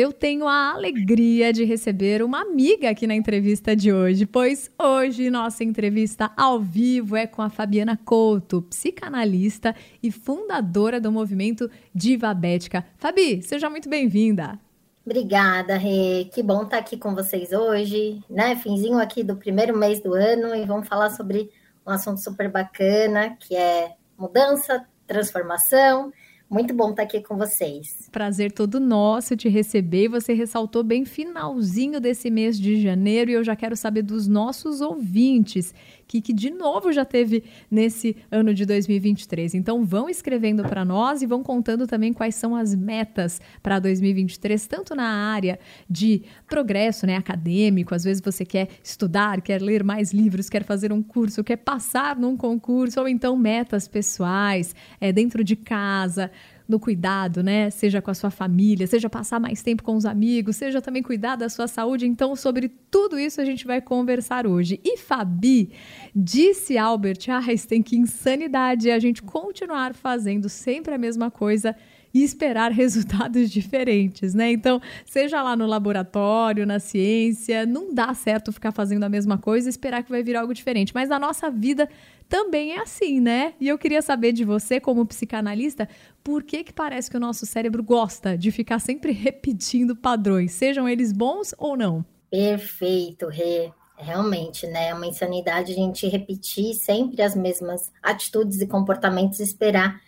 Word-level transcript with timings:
Eu 0.00 0.14
tenho 0.14 0.48
a 0.48 0.72
alegria 0.72 1.52
de 1.52 1.62
receber 1.62 2.22
uma 2.22 2.40
amiga 2.40 2.88
aqui 2.88 3.06
na 3.06 3.14
entrevista 3.14 3.76
de 3.76 3.92
hoje, 3.92 4.24
pois 4.24 4.70
hoje 4.80 5.28
nossa 5.28 5.62
entrevista 5.62 6.32
ao 6.38 6.58
vivo 6.58 7.16
é 7.16 7.26
com 7.26 7.42
a 7.42 7.50
Fabiana 7.50 7.98
Couto, 8.02 8.62
psicanalista 8.62 9.76
e 10.02 10.10
fundadora 10.10 10.98
do 10.98 11.12
movimento 11.12 11.70
Diva 11.94 12.32
Bética. 12.32 12.82
Fabi, 12.96 13.42
seja 13.42 13.68
muito 13.68 13.90
bem-vinda. 13.90 14.58
Obrigada, 15.04 15.76
Rê. 15.76 16.30
Que 16.32 16.42
bom 16.42 16.62
estar 16.62 16.78
aqui 16.78 16.96
com 16.96 17.14
vocês 17.14 17.52
hoje, 17.52 18.24
né? 18.30 18.56
Finzinho 18.56 18.98
aqui 18.98 19.22
do 19.22 19.36
primeiro 19.36 19.76
mês 19.76 20.00
do 20.00 20.14
ano 20.14 20.54
e 20.54 20.64
vamos 20.64 20.88
falar 20.88 21.10
sobre 21.10 21.50
um 21.86 21.90
assunto 21.90 22.22
super 22.22 22.50
bacana, 22.50 23.36
que 23.38 23.54
é 23.54 23.96
mudança, 24.16 24.82
transformação 25.06 26.10
muito 26.50 26.74
bom 26.74 26.90
estar 26.90 27.04
aqui 27.04 27.22
com 27.22 27.36
vocês. 27.36 28.08
Prazer 28.10 28.50
todo 28.50 28.80
nosso 28.80 29.36
te 29.36 29.48
receber. 29.48 30.08
Você 30.08 30.32
ressaltou 30.32 30.82
bem 30.82 31.04
finalzinho 31.04 32.00
desse 32.00 32.28
mês 32.28 32.58
de 32.58 32.82
janeiro 32.82 33.30
e 33.30 33.34
eu 33.34 33.44
já 33.44 33.54
quero 33.54 33.76
saber 33.76 34.02
dos 34.02 34.26
nossos 34.26 34.80
ouvintes 34.80 35.72
que, 36.18 36.32
de 36.32 36.48
novo 36.48 36.90
já 36.90 37.04
teve 37.04 37.44
nesse 37.70 38.16
ano 38.30 38.54
de 38.54 38.64
2023. 38.64 39.54
Então 39.54 39.84
vão 39.84 40.08
escrevendo 40.08 40.62
para 40.62 40.82
nós 40.82 41.20
e 41.20 41.26
vão 41.26 41.42
contando 41.42 41.86
também 41.86 42.14
quais 42.14 42.34
são 42.34 42.56
as 42.56 42.74
metas 42.74 43.38
para 43.62 43.78
2023, 43.78 44.66
tanto 44.66 44.94
na 44.94 45.04
área 45.04 45.58
de 45.88 46.22
progresso 46.46 47.06
né, 47.06 47.16
acadêmico, 47.16 47.94
às 47.94 48.04
vezes 48.04 48.22
você 48.24 48.46
quer 48.46 48.68
estudar, 48.82 49.42
quer 49.42 49.60
ler 49.60 49.84
mais 49.84 50.12
livros, 50.12 50.48
quer 50.48 50.64
fazer 50.64 50.90
um 50.90 51.02
curso, 51.02 51.44
quer 51.44 51.56
passar 51.56 52.16
num 52.16 52.36
concurso, 52.36 53.00
ou 53.00 53.06
então 53.06 53.36
metas 53.36 53.86
pessoais, 53.86 54.74
é, 54.98 55.12
dentro 55.12 55.44
de 55.44 55.56
casa 55.56 56.30
no 56.70 56.80
cuidado, 56.80 57.42
né? 57.42 57.68
Seja 57.70 58.00
com 58.00 58.10
a 58.10 58.14
sua 58.14 58.30
família, 58.30 58.86
seja 58.86 59.10
passar 59.10 59.40
mais 59.40 59.62
tempo 59.62 59.82
com 59.82 59.94
os 59.96 60.06
amigos, 60.06 60.56
seja 60.56 60.80
também 60.80 61.02
cuidar 61.02 61.36
da 61.36 61.48
sua 61.48 61.66
saúde. 61.66 62.06
Então, 62.06 62.34
sobre 62.36 62.68
tudo 62.90 63.18
isso 63.18 63.40
a 63.40 63.44
gente 63.44 63.66
vai 63.66 63.80
conversar 63.80 64.46
hoje. 64.46 64.80
E 64.84 64.96
Fabi, 64.96 65.72
disse 66.14 66.78
Albert 66.78 67.28
Einstein 67.28 67.82
que 67.82 67.96
insanidade 67.96 68.88
é 68.88 68.94
a 68.94 68.98
gente 68.98 69.22
continuar 69.22 69.94
fazendo 69.94 70.48
sempre 70.48 70.94
a 70.94 70.98
mesma 70.98 71.30
coisa 71.30 71.76
e 72.12 72.22
esperar 72.22 72.70
resultados 72.72 73.50
diferentes, 73.50 74.34
né? 74.34 74.50
Então, 74.50 74.80
seja 75.04 75.42
lá 75.42 75.56
no 75.56 75.66
laboratório, 75.66 76.66
na 76.66 76.78
ciência, 76.78 77.64
não 77.66 77.94
dá 77.94 78.12
certo 78.14 78.52
ficar 78.52 78.72
fazendo 78.72 79.04
a 79.04 79.08
mesma 79.08 79.38
coisa 79.38 79.68
e 79.68 79.70
esperar 79.70 80.02
que 80.02 80.10
vai 80.10 80.22
vir 80.22 80.36
algo 80.36 80.52
diferente. 80.52 80.94
Mas 80.94 81.08
na 81.08 81.18
nossa 81.18 81.50
vida 81.50 81.88
também 82.28 82.72
é 82.72 82.80
assim, 82.80 83.20
né? 83.20 83.54
E 83.60 83.68
eu 83.68 83.76
queria 83.76 84.00
saber 84.00 84.32
de 84.32 84.44
você, 84.44 84.80
como 84.80 85.04
psicanalista, 85.04 85.88
por 86.22 86.44
que 86.44 86.62
que 86.62 86.72
parece 86.72 87.10
que 87.10 87.16
o 87.16 87.20
nosso 87.20 87.44
cérebro 87.44 87.82
gosta 87.82 88.38
de 88.38 88.52
ficar 88.52 88.78
sempre 88.78 89.10
repetindo 89.12 89.96
padrões, 89.96 90.52
sejam 90.52 90.88
eles 90.88 91.12
bons 91.12 91.54
ou 91.58 91.76
não? 91.76 92.04
Perfeito, 92.30 93.26
Rê. 93.26 93.72
Realmente, 93.96 94.66
né? 94.66 94.88
É 94.88 94.94
uma 94.94 95.06
insanidade 95.06 95.72
a 95.72 95.74
gente 95.74 96.06
repetir 96.06 96.72
sempre 96.74 97.20
as 97.20 97.34
mesmas 97.34 97.92
atitudes 98.02 98.60
e 98.60 98.66
comportamentos 98.66 99.40
e 99.40 99.42
esperar 99.42 100.00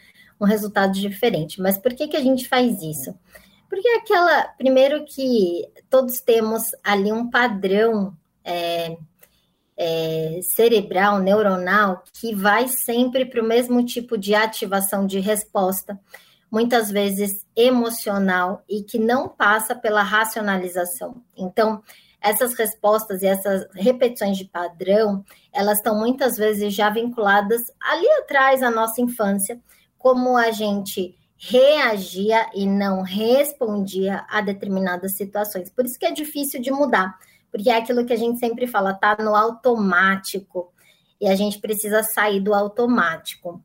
um 0.42 0.46
resultado 0.46 0.92
diferente. 0.92 1.60
Mas 1.60 1.78
por 1.78 1.94
que, 1.94 2.08
que 2.08 2.16
a 2.16 2.20
gente 2.20 2.48
faz 2.48 2.82
isso? 2.82 3.14
Porque 3.68 3.88
é 3.88 3.96
aquela, 3.96 4.48
primeiro 4.58 5.04
que 5.04 5.66
todos 5.88 6.20
temos 6.20 6.64
ali 6.82 7.12
um 7.12 7.30
padrão 7.30 8.14
é, 8.44 8.96
é, 9.76 10.40
cerebral, 10.42 11.20
neuronal, 11.20 12.02
que 12.12 12.34
vai 12.34 12.66
sempre 12.66 13.24
para 13.24 13.40
o 13.40 13.46
mesmo 13.46 13.84
tipo 13.84 14.18
de 14.18 14.34
ativação 14.34 15.06
de 15.06 15.20
resposta, 15.20 15.98
muitas 16.50 16.90
vezes 16.90 17.46
emocional, 17.56 18.62
e 18.68 18.82
que 18.82 18.98
não 18.98 19.28
passa 19.28 19.74
pela 19.74 20.02
racionalização. 20.02 21.22
Então, 21.36 21.82
essas 22.20 22.54
respostas 22.54 23.22
e 23.22 23.26
essas 23.26 23.66
repetições 23.74 24.36
de 24.36 24.44
padrão, 24.44 25.24
elas 25.52 25.78
estão 25.78 25.98
muitas 25.98 26.36
vezes 26.36 26.74
já 26.74 26.90
vinculadas 26.90 27.62
ali 27.80 28.08
atrás 28.20 28.62
à 28.62 28.70
nossa 28.70 29.00
infância, 29.00 29.60
como 30.02 30.36
a 30.36 30.50
gente 30.50 31.16
reagia 31.38 32.50
e 32.54 32.66
não 32.66 33.02
respondia 33.02 34.26
a 34.28 34.40
determinadas 34.40 35.16
situações. 35.16 35.70
Por 35.70 35.84
isso 35.84 35.98
que 35.98 36.06
é 36.06 36.10
difícil 36.10 36.60
de 36.60 36.70
mudar, 36.70 37.16
porque 37.50 37.70
é 37.70 37.76
aquilo 37.76 38.04
que 38.04 38.12
a 38.12 38.16
gente 38.16 38.38
sempre 38.38 38.66
fala, 38.66 38.92
tá 38.92 39.16
no 39.20 39.34
automático 39.34 40.72
e 41.20 41.28
a 41.28 41.36
gente 41.36 41.60
precisa 41.60 42.02
sair 42.02 42.40
do 42.40 42.52
automático. 42.52 43.62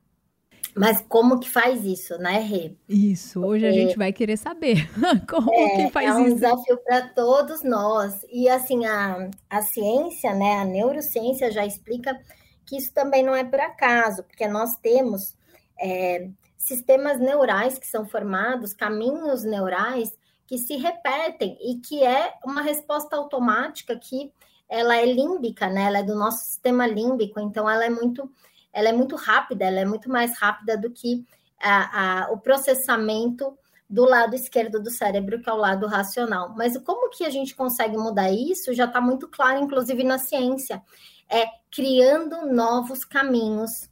Mas 0.75 1.03
como 1.09 1.39
que 1.39 1.49
faz 1.49 1.83
isso, 1.83 2.19
né, 2.19 2.39
Rê? 2.39 2.75
Isso, 2.87 3.43
hoje 3.43 3.65
Porque 3.65 3.79
a 3.79 3.83
gente 3.83 3.97
vai 3.97 4.13
querer 4.13 4.37
saber 4.37 4.87
como 5.27 5.51
é, 5.51 5.75
que 5.75 5.91
faz 5.91 6.07
isso. 6.07 6.17
É 6.17 6.21
um 6.21 6.27
isso. 6.27 6.35
desafio 6.35 6.77
para 6.77 7.07
todos 7.09 7.63
nós. 7.63 8.13
E 8.31 8.47
assim, 8.47 8.85
a, 8.85 9.29
a 9.49 9.61
ciência, 9.63 10.35
né, 10.35 10.59
a 10.59 10.65
neurociência 10.65 11.51
já 11.51 11.65
explica 11.65 12.15
que 12.63 12.77
isso 12.77 12.93
também 12.93 13.23
não 13.23 13.33
é 13.33 13.43
por 13.43 13.59
acaso, 13.59 14.23
porque 14.23 14.47
nós 14.47 14.75
temos 14.75 15.36
é, 15.79 16.29
sistemas 16.57 17.19
neurais 17.19 17.77
que 17.77 17.87
são 17.87 18.05
formados, 18.05 18.73
caminhos 18.73 19.43
neurais 19.43 20.17
que 20.45 20.57
se 20.57 20.75
repetem 20.77 21.57
e 21.61 21.79
que 21.79 22.03
é 22.03 22.33
uma 22.43 22.61
resposta 22.61 23.15
automática 23.15 23.95
que 23.97 24.31
ela 24.69 24.97
é 24.97 25.05
límbica, 25.05 25.69
né? 25.69 25.83
Ela 25.83 25.99
é 25.99 26.03
do 26.03 26.15
nosso 26.15 26.43
sistema 26.45 26.85
límbico, 26.87 27.39
então 27.39 27.69
ela 27.69 27.85
é 27.85 27.89
muito, 27.89 28.29
ela 28.73 28.89
é 28.89 28.91
muito 28.91 29.15
rápida, 29.15 29.65
ela 29.65 29.79
é 29.79 29.85
muito 29.85 30.09
mais 30.09 30.37
rápida 30.37 30.77
do 30.77 30.89
que 30.89 31.25
a, 31.59 32.25
a, 32.25 32.31
o 32.31 32.37
processamento 32.37 33.57
do 33.89 34.03
lado 34.03 34.35
esquerdo 34.35 34.81
do 34.81 34.91
cérebro, 34.91 35.41
que 35.41 35.49
é 35.49 35.53
o 35.53 35.57
lado 35.57 35.87
racional. 35.87 36.53
Mas 36.55 36.77
como 36.79 37.09
que 37.09 37.23
a 37.23 37.29
gente 37.29 37.55
consegue 37.55 37.97
mudar 37.97 38.31
isso? 38.31 38.73
Já 38.73 38.85
está 38.85 38.99
muito 38.99 39.27
claro, 39.29 39.59
inclusive 39.59 40.03
na 40.03 40.17
ciência, 40.17 40.81
é 41.29 41.45
criando 41.71 42.45
novos 42.47 43.05
caminhos 43.05 43.89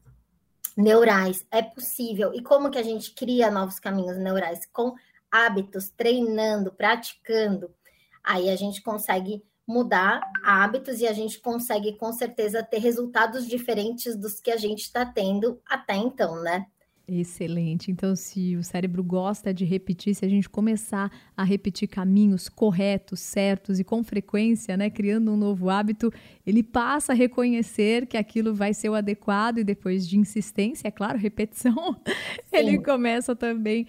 neurais. 0.76 1.46
É 1.52 1.62
possível. 1.62 2.34
E 2.34 2.42
como 2.42 2.70
que 2.70 2.78
a 2.78 2.84
gente 2.84 3.12
cria 3.12 3.50
novos 3.50 3.80
caminhos 3.80 4.18
neurais? 4.18 4.66
Com 4.72 4.96
hábitos, 5.32 5.90
treinando, 5.90 6.72
praticando. 6.72 7.74
Aí 8.24 8.50
a 8.50 8.56
gente 8.56 8.82
consegue 8.82 9.44
mudar 9.68 10.22
hábitos 10.44 11.00
e 11.00 11.08
a 11.08 11.14
gente 11.14 11.40
consegue 11.40 11.98
com 11.98 12.12
certeza 12.12 12.64
ter 12.64 12.78
resultados 12.78 13.48
diferentes 13.48 14.16
dos 14.16 14.40
que 14.40 14.52
a 14.52 14.58
gente 14.58 14.82
está 14.82 15.06
tendo 15.06 15.60
até 15.66 15.96
então, 15.96 16.42
né? 16.42 16.68
Excelente. 17.08 17.92
Então, 17.92 18.16
se 18.16 18.56
o 18.56 18.64
cérebro 18.64 19.04
gosta 19.04 19.54
de 19.54 19.64
repetir, 19.64 20.16
se 20.16 20.26
a 20.26 20.30
gente 20.30 20.50
começar 20.50 21.12
a 21.38 21.44
repetir 21.44 21.88
caminhos 21.88 22.50
corretos, 22.50 23.20
certos 23.20 23.80
e 23.80 23.84
com 23.84 24.04
frequência, 24.04 24.76
né, 24.76 24.90
criando 24.90 25.32
um 25.32 25.38
novo 25.38 25.70
hábito, 25.70 26.12
ele 26.46 26.64
passa 26.64 27.14
a 27.14 27.16
reconhecer 27.16 28.08
que 28.08 28.18
aquilo 28.18 28.56
vai 28.56 28.74
ser 28.74 28.90
o 28.90 28.96
adequado 28.96 29.60
e 29.60 29.64
depois 29.64 30.08
de 30.08 30.18
insistência, 30.18 30.88
é 30.88 30.92
claro, 30.92 31.18
repetição, 31.20 31.96
Sim. 32.06 32.58
ele 32.58 32.80
começa 32.80 33.36
também 33.36 33.86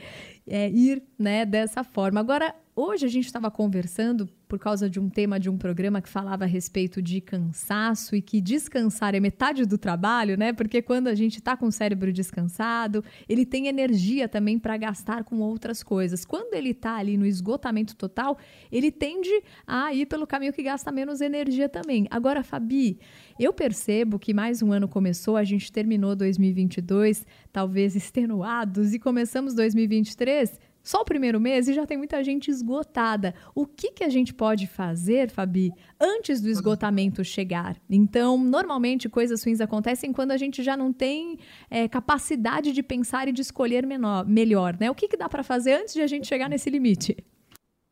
é, 0.47 0.69
ir, 0.69 1.03
né, 1.19 1.47
dessa 1.47 1.83
forma. 1.83 2.21
Agora, 2.21 2.54
Hoje 2.78 3.06
a 3.06 3.09
gente 3.09 3.25
estava 3.25 3.50
conversando 3.50 4.28
por 4.48 4.58
causa 4.58 4.88
de 4.88 5.00
um 5.00 5.08
tema 5.08 5.40
de 5.40 5.50
um 5.50 5.56
programa 5.56 6.00
que 6.00 6.08
falava 6.08 6.44
a 6.44 6.46
respeito 6.46 7.02
de 7.02 7.20
cansaço 7.20 8.14
e 8.14 8.22
que 8.22 8.40
descansar 8.40 9.14
é 9.14 9.20
metade 9.20 9.66
do 9.66 9.76
trabalho, 9.76 10.36
né? 10.36 10.52
Porque 10.52 10.80
quando 10.80 11.08
a 11.08 11.14
gente 11.14 11.38
está 11.38 11.56
com 11.56 11.66
o 11.66 11.72
cérebro 11.72 12.12
descansado, 12.12 13.04
ele 13.28 13.44
tem 13.44 13.66
energia 13.66 14.28
também 14.28 14.58
para 14.58 14.76
gastar 14.76 15.24
com 15.24 15.40
outras 15.40 15.82
coisas. 15.82 16.24
Quando 16.24 16.54
ele 16.54 16.70
está 16.70 16.96
ali 16.96 17.16
no 17.16 17.26
esgotamento 17.26 17.96
total, 17.96 18.38
ele 18.70 18.90
tende 18.90 19.30
a 19.66 19.92
ir 19.92 20.06
pelo 20.06 20.26
caminho 20.26 20.52
que 20.52 20.62
gasta 20.62 20.92
menos 20.92 21.20
energia 21.20 21.68
também. 21.68 22.06
Agora, 22.10 22.42
Fabi, 22.42 22.98
eu 23.38 23.52
percebo 23.52 24.18
que 24.18 24.32
mais 24.32 24.62
um 24.62 24.72
ano 24.72 24.88
começou, 24.88 25.36
a 25.36 25.44
gente 25.44 25.72
terminou 25.72 26.14
2022 26.14 27.26
talvez 27.52 27.96
extenuados 27.96 28.94
e 28.94 28.98
começamos 28.98 29.54
2023 29.54 30.60
só 30.86 31.00
o 31.00 31.04
primeiro 31.04 31.41
mês 31.41 31.66
e 31.66 31.74
já 31.74 31.84
tem 31.84 31.98
muita 31.98 32.22
gente 32.22 32.48
esgotada. 32.48 33.34
O 33.56 33.66
que, 33.66 33.91
que 33.91 34.04
a 34.04 34.08
gente 34.08 34.32
pode 34.32 34.68
fazer, 34.68 35.28
Fabi, 35.28 35.72
antes 36.00 36.41
do 36.41 36.48
esgotamento 36.48 37.24
chegar? 37.24 37.77
Então, 37.91 38.38
normalmente 38.38 39.09
coisas 39.09 39.42
ruins 39.42 39.60
acontecem 39.60 40.12
quando 40.12 40.30
a 40.30 40.36
gente 40.36 40.62
já 40.62 40.77
não 40.77 40.92
tem 40.92 41.41
é, 41.68 41.88
capacidade 41.88 42.71
de 42.71 42.84
pensar 42.84 43.27
e 43.27 43.33
de 43.33 43.42
escolher 43.42 43.84
menor, 43.84 44.24
melhor, 44.24 44.77
né? 44.78 44.88
O 44.88 44.94
que, 44.94 45.09
que 45.09 45.16
dá 45.16 45.28
para 45.28 45.42
fazer 45.42 45.72
antes 45.72 45.92
de 45.92 46.03
a 46.03 46.06
gente 46.06 46.28
chegar 46.28 46.48
nesse 46.48 46.71
limite? 46.71 47.16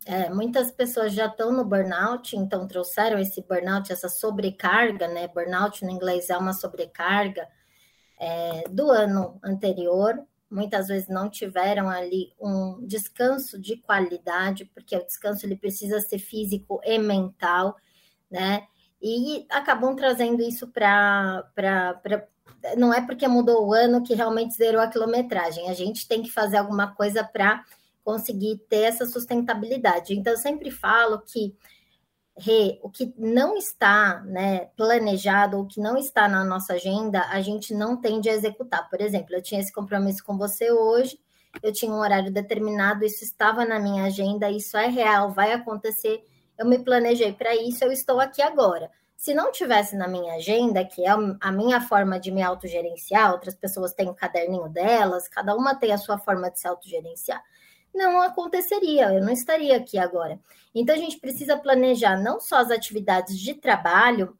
É, 0.06 0.31
muitas 0.31 0.70
pessoas 0.70 1.12
já 1.12 1.26
estão 1.26 1.50
no 1.50 1.64
burnout, 1.64 2.37
então 2.37 2.69
trouxeram 2.69 3.19
esse 3.19 3.43
burnout, 3.43 3.93
essa 3.93 4.08
sobrecarga, 4.08 5.08
né? 5.08 5.26
Burnout 5.26 5.85
no 5.85 5.91
inglês 5.91 6.31
é 6.31 6.37
uma 6.37 6.52
sobrecarga 6.52 7.44
é, 8.20 8.69
do 8.70 8.88
ano 8.88 9.37
anterior 9.43 10.25
muitas 10.55 10.87
vezes 10.87 11.09
não 11.09 11.29
tiveram 11.29 11.91
ali 11.91 12.33
um 12.41 12.87
descanso 12.87 13.61
de 13.61 13.77
qualidade, 13.77 14.65
porque 14.67 14.97
o 14.97 15.05
descanso 15.05 15.45
ele 15.45 15.56
precisa 15.56 16.01
ser 16.01 16.19
físico 16.19 16.81
e 16.85 16.97
mental, 16.97 17.77
né? 18.31 18.67
E 19.03 19.45
acabam 19.51 19.95
trazendo 19.97 20.43
isso 20.43 20.69
para. 20.69 21.45
Não 22.77 22.95
é 22.95 23.05
porque 23.05 23.29
mudou 23.29 23.67
o 23.67 23.75
ano 23.75 24.03
que 24.03 24.15
realmente 24.15 24.55
zerou 24.55 24.81
a 24.81 24.89
quilometragem. 24.89 25.69
A 25.69 25.75
gente 25.75 26.09
tem 26.09 26.23
que 26.23 26.31
fazer 26.31 26.56
alguma 26.56 26.95
coisa 26.95 27.23
para 27.25 27.62
conseguir 28.03 28.59
ter 28.69 28.83
essa 28.85 29.06
sustentabilidade. 29.06 30.15
Então, 30.15 30.33
eu 30.33 30.39
sempre 30.39 30.71
falo 30.71 31.21
que 31.21 31.55
O 32.82 32.90
que 32.90 33.14
não 33.16 33.56
está 33.56 34.20
né, 34.25 34.66
planejado, 34.76 35.60
o 35.60 35.66
que 35.66 35.81
não 35.81 35.96
está 35.96 36.28
na 36.28 36.44
nossa 36.44 36.75
agenda, 36.75 37.20
a 37.31 37.40
gente 37.40 37.72
não 37.72 37.96
tende 37.96 38.28
a 38.28 38.32
executar. 38.32 38.88
Por 38.90 39.00
exemplo, 39.00 39.34
eu 39.34 39.42
tinha 39.42 39.60
esse 39.60 39.72
compromisso 39.72 40.25
com 40.25 40.36
você 40.36 40.72
hoje, 40.72 41.19
eu 41.62 41.72
tinha 41.72 41.92
um 41.92 42.00
horário 42.00 42.32
determinado, 42.32 43.04
isso 43.04 43.22
estava 43.22 43.64
na 43.64 43.78
minha 43.78 44.04
agenda, 44.04 44.50
isso 44.50 44.76
é 44.76 44.88
real, 44.88 45.31
vai 45.31 45.52
acontecer, 45.52 46.25
eu 46.58 46.66
me 46.66 46.78
planejei 46.78 47.32
para 47.32 47.54
isso, 47.54 47.84
eu 47.84 47.92
estou 47.92 48.19
aqui 48.19 48.42
agora. 48.42 48.90
Se 49.16 49.32
não 49.32 49.52
tivesse 49.52 49.96
na 49.96 50.08
minha 50.08 50.34
agenda, 50.34 50.84
que 50.84 51.06
é 51.06 51.10
a 51.40 51.52
minha 51.52 51.81
forma 51.81 52.19
de 52.19 52.32
me 52.32 52.42
autogerenciar, 52.42 53.32
outras 53.32 53.54
pessoas 53.54 53.94
têm 53.94 54.08
o 54.08 54.14
caderninho 54.14 54.69
delas, 54.69 55.28
cada 55.28 55.54
uma 55.54 55.75
tem 55.75 55.92
a 55.92 55.98
sua 55.98 56.19
forma 56.19 56.50
de 56.50 56.58
se 56.58 56.66
autogerenciar 56.66 57.40
não 57.94 58.20
aconteceria, 58.20 59.12
eu 59.14 59.23
não 59.23 59.32
estaria 59.32 59.76
aqui 59.76 59.96
agora. 59.96 60.38
Então, 60.75 60.94
a 60.94 60.99
gente 60.99 61.19
precisa 61.19 61.56
planejar 61.56 62.20
não 62.20 62.41
só 62.41 62.56
as 62.56 62.70
atividades 62.70 63.38
de 63.38 63.55
trabalho 63.55 64.37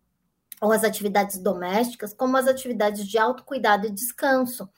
ou 0.61 0.73
as 0.73 0.83
atividades 0.83 1.39
domésticas, 1.39 2.12
como 2.12 2.37
as 2.37 2.47
atividades 2.47 3.06
de 3.06 3.19
autocuidado 3.19 3.87
e 3.87 3.91
descanso. 3.91 4.69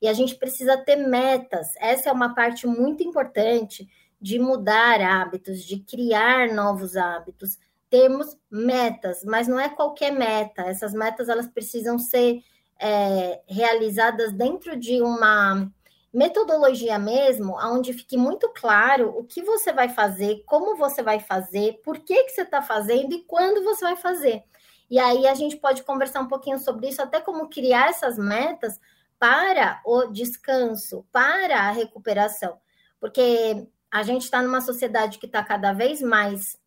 E 0.00 0.08
a 0.08 0.12
gente 0.12 0.34
precisa 0.36 0.76
ter 0.76 0.96
metas. 0.96 1.74
Essa 1.80 2.10
é 2.10 2.12
uma 2.12 2.34
parte 2.34 2.66
muito 2.66 3.02
importante 3.02 3.88
de 4.20 4.38
mudar 4.38 5.00
hábitos, 5.00 5.64
de 5.64 5.80
criar 5.80 6.52
novos 6.52 6.96
hábitos. 6.96 7.58
Temos 7.88 8.36
metas, 8.50 9.24
mas 9.24 9.48
não 9.48 9.58
é 9.58 9.68
qualquer 9.68 10.12
meta. 10.12 10.62
Essas 10.62 10.92
metas 10.92 11.28
elas 11.28 11.48
precisam 11.48 11.98
ser 11.98 12.42
é, 12.78 13.40
realizadas 13.48 14.32
dentro 14.32 14.76
de 14.76 15.02
uma 15.02 15.70
metodologia 16.12 16.98
mesmo, 16.98 17.56
onde 17.56 17.92
fique 17.92 18.16
muito 18.16 18.48
claro 18.48 19.16
o 19.16 19.24
que 19.24 19.42
você 19.42 19.72
vai 19.72 19.88
fazer, 19.88 20.42
como 20.44 20.76
você 20.76 21.02
vai 21.02 21.20
fazer, 21.20 21.80
por 21.84 21.98
que, 21.98 22.24
que 22.24 22.30
você 22.30 22.42
está 22.42 22.60
fazendo 22.60 23.14
e 23.14 23.22
quando 23.24 23.62
você 23.62 23.84
vai 23.84 23.96
fazer. 23.96 24.42
E 24.90 24.98
aí 24.98 25.26
a 25.28 25.34
gente 25.34 25.56
pode 25.56 25.84
conversar 25.84 26.20
um 26.20 26.28
pouquinho 26.28 26.58
sobre 26.58 26.88
isso, 26.88 27.00
até 27.00 27.20
como 27.20 27.48
criar 27.48 27.90
essas 27.90 28.18
metas 28.18 28.80
para 29.18 29.80
o 29.84 30.06
descanso, 30.06 31.06
para 31.12 31.60
a 31.60 31.70
recuperação. 31.70 32.58
Porque 32.98 33.68
a 33.90 34.02
gente 34.02 34.24
está 34.24 34.42
numa 34.42 34.60
sociedade 34.60 35.18
que 35.18 35.26
está 35.26 35.44
cada 35.44 35.72
vez 35.72 36.02
mais 36.02 36.58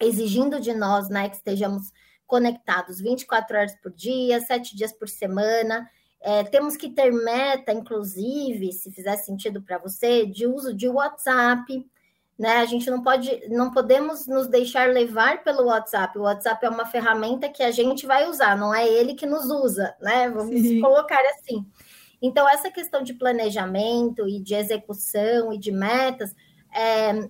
exigindo 0.00 0.60
de 0.60 0.74
nós, 0.74 1.08
né, 1.08 1.28
que 1.28 1.36
estejamos 1.36 1.92
conectados 2.26 3.00
24 3.00 3.56
horas 3.56 3.74
por 3.76 3.92
dia, 3.92 4.40
sete 4.40 4.76
dias 4.76 4.92
por 4.92 5.08
semana, 5.08 5.88
é, 6.26 6.42
temos 6.42 6.76
que 6.76 6.90
ter 6.90 7.12
meta, 7.12 7.72
inclusive, 7.72 8.72
se 8.72 8.90
fizer 8.90 9.16
sentido 9.16 9.62
para 9.62 9.78
você, 9.78 10.26
de 10.26 10.44
uso 10.44 10.74
de 10.74 10.88
WhatsApp. 10.88 11.88
Né? 12.36 12.56
A 12.56 12.64
gente 12.64 12.90
não 12.90 13.00
pode, 13.00 13.48
não 13.48 13.70
podemos 13.70 14.26
nos 14.26 14.48
deixar 14.48 14.88
levar 14.88 15.44
pelo 15.44 15.66
WhatsApp. 15.66 16.18
O 16.18 16.22
WhatsApp 16.22 16.66
é 16.66 16.68
uma 16.68 16.84
ferramenta 16.84 17.48
que 17.48 17.62
a 17.62 17.70
gente 17.70 18.06
vai 18.06 18.28
usar, 18.28 18.58
não 18.58 18.74
é 18.74 18.88
ele 18.88 19.14
que 19.14 19.24
nos 19.24 19.44
usa, 19.52 19.94
né? 20.00 20.28
Vamos 20.28 20.60
Sim. 20.60 20.80
colocar 20.80 21.22
assim. 21.30 21.64
Então, 22.20 22.48
essa 22.48 22.72
questão 22.72 23.04
de 23.04 23.14
planejamento 23.14 24.28
e 24.28 24.40
de 24.40 24.56
execução 24.56 25.52
e 25.52 25.58
de 25.58 25.70
metas 25.70 26.34
é, 26.74 27.28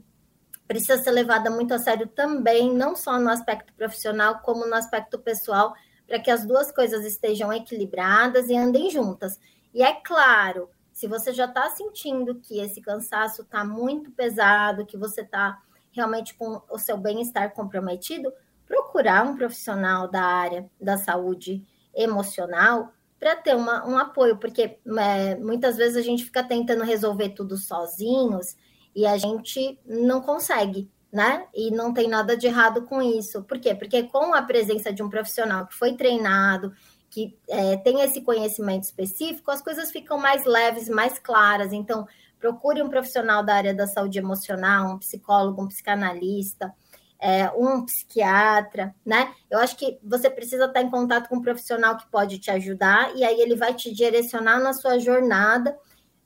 precisa 0.67 0.97
ser 0.97 1.11
levada 1.11 1.51
muito 1.51 1.75
a 1.75 1.79
sério 1.79 2.07
também, 2.07 2.73
não 2.73 2.97
só 2.97 3.21
no 3.21 3.29
aspecto 3.29 3.75
profissional, 3.75 4.39
como 4.39 4.67
no 4.67 4.75
aspecto 4.75 5.19
pessoal, 5.19 5.75
para 6.07 6.19
que 6.19 6.31
as 6.31 6.47
duas 6.47 6.71
coisas 6.71 7.05
estejam 7.05 7.53
equilibradas 7.53 8.49
e 8.49 8.57
andem 8.57 8.91
juntas. 8.91 9.39
E 9.75 9.83
é 9.83 9.93
claro, 9.93 10.71
se 10.93 11.07
você 11.07 11.33
já 11.33 11.45
está 11.45 11.69
sentindo 11.71 12.37
que 12.37 12.59
esse 12.59 12.81
cansaço 12.81 13.43
está 13.43 13.65
muito 13.65 14.11
pesado, 14.11 14.87
que 14.87 14.97
você 14.97 15.21
está 15.21 15.61
realmente 15.93 16.35
com 16.35 16.63
o 16.71 16.79
seu 16.79 16.97
bem-estar 16.97 17.53
comprometido, 17.53 18.33
procurar 18.67 19.27
um 19.27 19.37
profissional 19.37 20.09
da 20.09 20.23
área 20.23 20.71
da 20.81 20.97
saúde 20.97 21.67
emocional 21.95 22.93
para 23.19 23.35
ter 23.35 23.57
uma, 23.57 23.87
um 23.87 23.97
apoio, 23.99 24.37
porque 24.37 24.79
é, 24.99 25.35
muitas 25.37 25.77
vezes 25.77 25.97
a 25.97 26.03
gente 26.03 26.25
fica 26.25 26.43
tentando 26.45 26.85
resolver 26.85 27.31
tudo 27.31 27.57
sozinhos 27.57 28.57
e 28.95 29.07
a 29.07 29.17
gente 29.17 29.79
não 29.85 30.21
consegue 30.21 30.91
né? 31.13 31.47
E 31.55 31.71
não 31.71 31.93
tem 31.93 32.09
nada 32.09 32.37
de 32.37 32.47
errado 32.47 32.83
com 32.83 33.01
isso. 33.01 33.43
Por 33.45 33.59
quê? 33.59 33.75
Porque 33.75 34.05
com 34.05 34.35
a 34.35 34.43
presença 34.43 34.93
de 34.93 35.03
um 35.03 35.09
profissional 35.09 35.67
que 35.67 35.75
foi 35.75 35.95
treinado, 35.95 36.73
que 37.09 37.39
é, 37.49 37.77
tem 37.79 38.01
esse 38.03 38.21
conhecimento 38.21 38.85
específico, 38.85 39.51
as 39.51 39.63
coisas 39.63 39.91
ficam 39.91 40.19
mais 40.19 40.45
leves, 40.45 40.89
mais 40.89 41.19
claras. 41.19 41.73
Então, 41.73 42.07
procure 42.39 42.83
um 42.83 42.91
profissional 42.91 43.43
da 43.43 43.55
área 43.55 43.75
da 43.75 43.87
saúde 43.87 44.19
emocional, 44.19 44.93
um 44.93 44.99
psicólogo, 44.99 45.63
um 45.63 45.69
psicanalista, 45.69 46.75
é, 47.19 47.51
um 47.51 47.85
psiquiatra, 47.85 48.95
né? 49.05 49.33
Eu 49.51 49.59
acho 49.59 49.77
que 49.77 49.99
você 50.03 50.29
precisa 50.29 50.67
estar 50.67 50.83
em 50.83 50.91
contato 50.91 51.29
com 51.29 51.37
um 51.37 51.43
profissional 51.43 51.97
que 51.97 52.07
pode 52.11 52.39
te 52.39 52.51
ajudar, 52.51 53.17
e 53.17 53.25
aí 53.25 53.41
ele 53.41 53.57
vai 53.57 53.73
te 53.73 53.93
direcionar 53.93 54.61
na 54.61 54.73
sua 54.73 54.99
jornada 54.99 55.77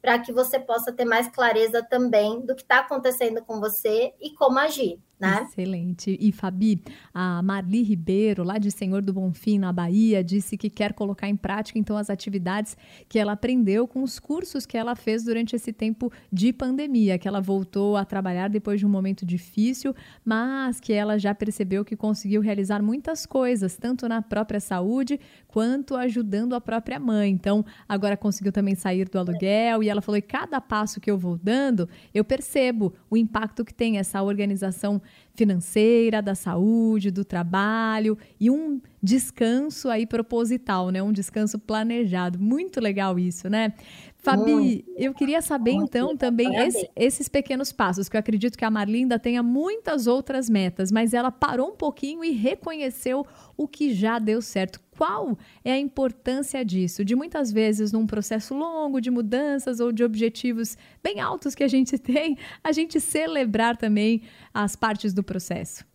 para 0.00 0.18
que 0.18 0.32
você 0.32 0.58
possa 0.58 0.92
ter 0.92 1.04
mais 1.04 1.28
clareza 1.28 1.82
também 1.82 2.40
do 2.40 2.54
que 2.54 2.62
está 2.62 2.80
acontecendo 2.80 3.42
com 3.44 3.60
você 3.60 4.14
e 4.20 4.34
como 4.34 4.58
agir. 4.58 4.98
Né? 5.20 5.42
Excelente. 5.42 6.16
E 6.18 6.32
Fabi, 6.32 6.82
a 7.12 7.42
Marli 7.42 7.82
Ribeiro, 7.82 8.42
lá 8.42 8.56
de 8.56 8.70
Senhor 8.70 9.02
do 9.02 9.12
Bonfim, 9.12 9.58
na 9.58 9.70
Bahia, 9.70 10.24
disse 10.24 10.56
que 10.56 10.70
quer 10.70 10.94
colocar 10.94 11.28
em 11.28 11.36
prática 11.36 11.78
então 11.78 11.96
as 11.96 12.08
atividades 12.08 12.74
que 13.06 13.18
ela 13.18 13.32
aprendeu 13.32 13.86
com 13.86 14.02
os 14.02 14.18
cursos 14.18 14.64
que 14.64 14.78
ela 14.78 14.96
fez 14.96 15.22
durante 15.22 15.54
esse 15.54 15.74
tempo 15.74 16.10
de 16.32 16.54
pandemia, 16.54 17.18
que 17.18 17.28
ela 17.28 17.40
voltou 17.40 17.98
a 17.98 18.04
trabalhar 18.04 18.48
depois 18.48 18.80
de 18.80 18.86
um 18.86 18.88
momento 18.88 19.26
difícil, 19.26 19.94
mas 20.24 20.80
que 20.80 20.92
ela 20.92 21.18
já 21.18 21.34
percebeu 21.34 21.84
que 21.84 21.96
conseguiu 21.96 22.40
realizar 22.40 22.82
muitas 22.82 23.26
coisas, 23.26 23.76
tanto 23.76 24.08
na 24.08 24.22
própria 24.22 24.58
saúde 24.58 25.20
quanto 25.46 25.96
ajudando 25.96 26.54
a 26.54 26.60
própria 26.60 26.98
mãe. 26.98 27.30
Então, 27.30 27.62
agora 27.86 28.16
conseguiu 28.16 28.52
também 28.52 28.74
sair 28.74 29.06
do 29.06 29.18
aluguel 29.18 29.82
e 29.82 29.88
ela 29.90 30.00
falou: 30.00 30.16
"E 30.16 30.22
cada 30.22 30.60
passo 30.62 30.98
que 30.98 31.10
eu 31.10 31.18
vou 31.18 31.36
dando, 31.36 31.86
eu 32.14 32.24
percebo 32.24 32.94
o 33.10 33.16
impacto 33.18 33.64
que 33.66 33.74
tem 33.74 33.98
essa 33.98 34.22
organização 34.22 35.02
financeira, 35.34 36.20
da 36.20 36.34
saúde, 36.34 37.10
do 37.10 37.24
trabalho 37.24 38.18
e 38.38 38.50
um 38.50 38.80
descanso 39.02 39.88
aí 39.88 40.06
proposital, 40.06 40.90
né? 40.90 41.02
Um 41.02 41.12
descanso 41.12 41.58
planejado. 41.58 42.38
Muito 42.38 42.80
legal 42.80 43.18
isso, 43.18 43.48
né? 43.48 43.72
Fabi, 44.16 44.52
muito, 44.52 44.84
eu 44.98 45.14
queria 45.14 45.40
saber 45.40 45.70
então 45.70 46.14
também 46.14 46.54
esse, 46.56 46.90
esses 46.94 47.26
pequenos 47.26 47.72
passos, 47.72 48.06
que 48.06 48.16
eu 48.16 48.20
acredito 48.20 48.58
que 48.58 48.64
a 48.64 48.70
Marlinda 48.70 49.18
tenha 49.18 49.42
muitas 49.42 50.06
outras 50.06 50.50
metas, 50.50 50.92
mas 50.92 51.14
ela 51.14 51.30
parou 51.30 51.70
um 51.70 51.76
pouquinho 51.76 52.22
e 52.22 52.32
reconheceu 52.32 53.26
o 53.56 53.66
que 53.66 53.94
já 53.94 54.18
deu 54.18 54.42
certo. 54.42 54.78
Qual 55.00 55.38
é 55.64 55.72
a 55.72 55.78
importância 55.78 56.62
disso? 56.62 57.02
De 57.02 57.16
muitas 57.16 57.50
vezes, 57.50 57.90
num 57.90 58.06
processo 58.06 58.52
longo 58.52 59.00
de 59.00 59.10
mudanças 59.10 59.80
ou 59.80 59.90
de 59.90 60.04
objetivos 60.04 60.76
bem 61.02 61.20
altos 61.20 61.54
que 61.54 61.64
a 61.64 61.68
gente 61.68 61.96
tem, 61.98 62.36
a 62.62 62.70
gente 62.70 63.00
celebrar 63.00 63.78
também 63.78 64.20
as 64.52 64.76
partes 64.76 65.14
do 65.14 65.24
processo. 65.24 65.86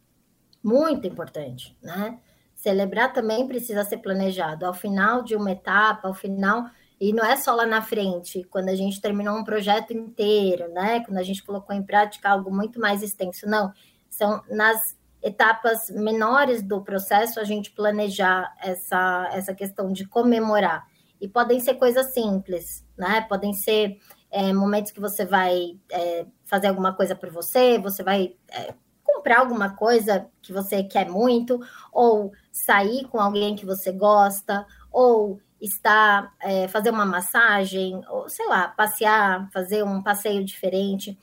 Muito 0.63 1.05
importante, 1.05 1.77
né? 1.83 2.17
Celebrar 2.55 3.13
também 3.13 3.47
precisa 3.47 3.83
ser 3.83 3.99
planejado. 3.99 4.65
Ao 4.65 4.73
final 4.73 5.21
de 5.21 5.35
uma 5.35 5.51
etapa, 5.51 6.07
ao 6.07 6.15
final 6.15 6.65
e 6.99 7.13
não 7.13 7.23
é 7.23 7.37
só 7.37 7.53
lá 7.53 7.67
na 7.67 7.83
frente, 7.83 8.43
quando 8.45 8.69
a 8.69 8.75
gente 8.75 8.99
terminou 8.99 9.37
um 9.37 9.43
projeto 9.43 9.93
inteiro, 9.93 10.67
né? 10.73 11.01
Quando 11.05 11.19
a 11.19 11.23
gente 11.23 11.43
colocou 11.43 11.75
em 11.75 11.83
prática 11.83 12.27
algo 12.27 12.49
muito 12.49 12.79
mais 12.79 13.03
extenso, 13.03 13.45
não. 13.45 13.71
São 14.09 14.41
nas 14.49 14.94
etapas 15.25 15.89
menores 15.89 16.61
do 16.61 16.83
processo 16.83 17.39
a 17.39 17.43
gente 17.43 17.71
planejar 17.71 18.55
essa, 18.61 19.27
essa 19.33 19.55
questão 19.55 19.91
de 19.91 20.07
comemorar. 20.07 20.85
E 21.19 21.27
podem 21.27 21.59
ser 21.59 21.73
coisas 21.75 22.13
simples, 22.13 22.85
né? 22.95 23.21
Podem 23.27 23.51
ser 23.51 23.97
é, 24.29 24.53
momentos 24.53 24.91
que 24.91 24.99
você 24.99 25.25
vai 25.25 25.79
é, 25.91 26.27
fazer 26.45 26.67
alguma 26.67 26.93
coisa 26.93 27.15
por 27.15 27.31
você, 27.31 27.79
você 27.79 28.03
vai 28.03 28.35
é, 28.51 28.75
comprar 29.03 29.39
alguma 29.39 29.75
coisa 29.75 30.27
que 30.43 30.53
você 30.53 30.83
quer 30.83 31.09
muito, 31.09 31.59
ou 31.91 32.31
sair 32.51 33.07
com 33.07 33.19
alguém 33.19 33.55
que 33.55 33.65
você 33.65 33.91
gosta, 33.91 34.63
ou 34.91 35.41
estar, 35.59 36.35
é, 36.39 36.67
fazer 36.67 36.91
uma 36.91 37.05
massagem, 37.05 37.99
ou 38.09 38.29
sei 38.29 38.45
lá, 38.47 38.67
passear, 38.67 39.49
fazer 39.51 39.83
um 39.83 40.03
passeio 40.03 40.45
diferente, 40.45 41.17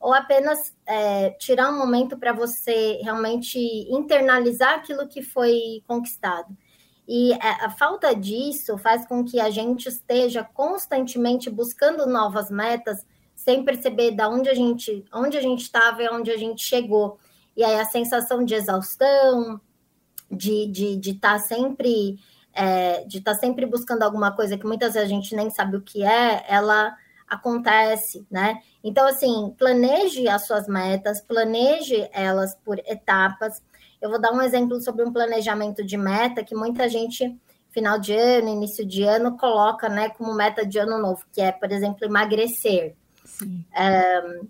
ou 0.00 0.14
apenas 0.14 0.74
é, 0.86 1.30
tirar 1.30 1.70
um 1.70 1.78
momento 1.78 2.16
para 2.16 2.32
você 2.32 2.98
realmente 3.02 3.58
internalizar 3.90 4.74
aquilo 4.74 5.08
que 5.08 5.22
foi 5.22 5.82
conquistado. 5.86 6.56
E 7.06 7.32
é, 7.32 7.64
a 7.64 7.70
falta 7.70 8.14
disso 8.14 8.76
faz 8.76 9.06
com 9.06 9.24
que 9.24 9.40
a 9.40 9.50
gente 9.50 9.88
esteja 9.88 10.44
constantemente 10.44 11.48
buscando 11.48 12.06
novas 12.06 12.50
metas, 12.50 13.04
sem 13.34 13.64
perceber 13.64 14.12
da 14.12 14.28
onde 14.28 14.48
a 14.48 14.54
gente, 14.54 15.04
onde 15.12 15.36
a 15.36 15.40
gente 15.40 15.62
estava 15.62 16.02
e 16.02 16.08
onde 16.08 16.30
a 16.30 16.36
gente 16.36 16.62
chegou. 16.62 17.18
E 17.56 17.64
aí 17.64 17.80
a 17.80 17.84
sensação 17.84 18.44
de 18.44 18.54
exaustão, 18.54 19.60
de 20.30 20.64
estar 20.64 20.72
de, 20.72 20.96
de 20.96 21.14
tá 21.14 21.38
sempre 21.38 22.18
é, 22.52 23.04
de 23.04 23.18
estar 23.18 23.34
tá 23.34 23.38
sempre 23.38 23.64
buscando 23.64 24.02
alguma 24.02 24.32
coisa 24.32 24.58
que 24.58 24.66
muitas 24.66 24.94
vezes 24.94 25.08
a 25.08 25.12
gente 25.12 25.34
nem 25.34 25.48
sabe 25.48 25.76
o 25.76 25.80
que 25.80 26.04
é, 26.04 26.44
ela 26.48 26.94
acontece, 27.28 28.26
né? 28.30 28.60
Então, 28.82 29.06
assim, 29.06 29.54
planeje 29.58 30.28
as 30.28 30.46
suas 30.46 30.66
metas, 30.66 31.20
planeje 31.20 32.08
elas 32.12 32.54
por 32.64 32.78
etapas. 32.80 33.62
Eu 34.00 34.10
vou 34.10 34.20
dar 34.20 34.32
um 34.32 34.42
exemplo 34.42 34.80
sobre 34.80 35.04
um 35.04 35.12
planejamento 35.12 35.84
de 35.84 35.96
meta 35.96 36.44
que 36.44 36.54
muita 36.54 36.88
gente, 36.88 37.36
final 37.70 37.98
de 37.98 38.14
ano, 38.14 38.48
início 38.48 38.86
de 38.86 39.02
ano, 39.02 39.36
coloca, 39.36 39.88
né, 39.88 40.08
como 40.10 40.34
meta 40.34 40.64
de 40.64 40.78
ano 40.78 40.98
novo, 40.98 41.24
que 41.32 41.40
é, 41.40 41.52
por 41.52 41.70
exemplo, 41.70 42.04
emagrecer. 42.04 42.94
É, 43.74 44.40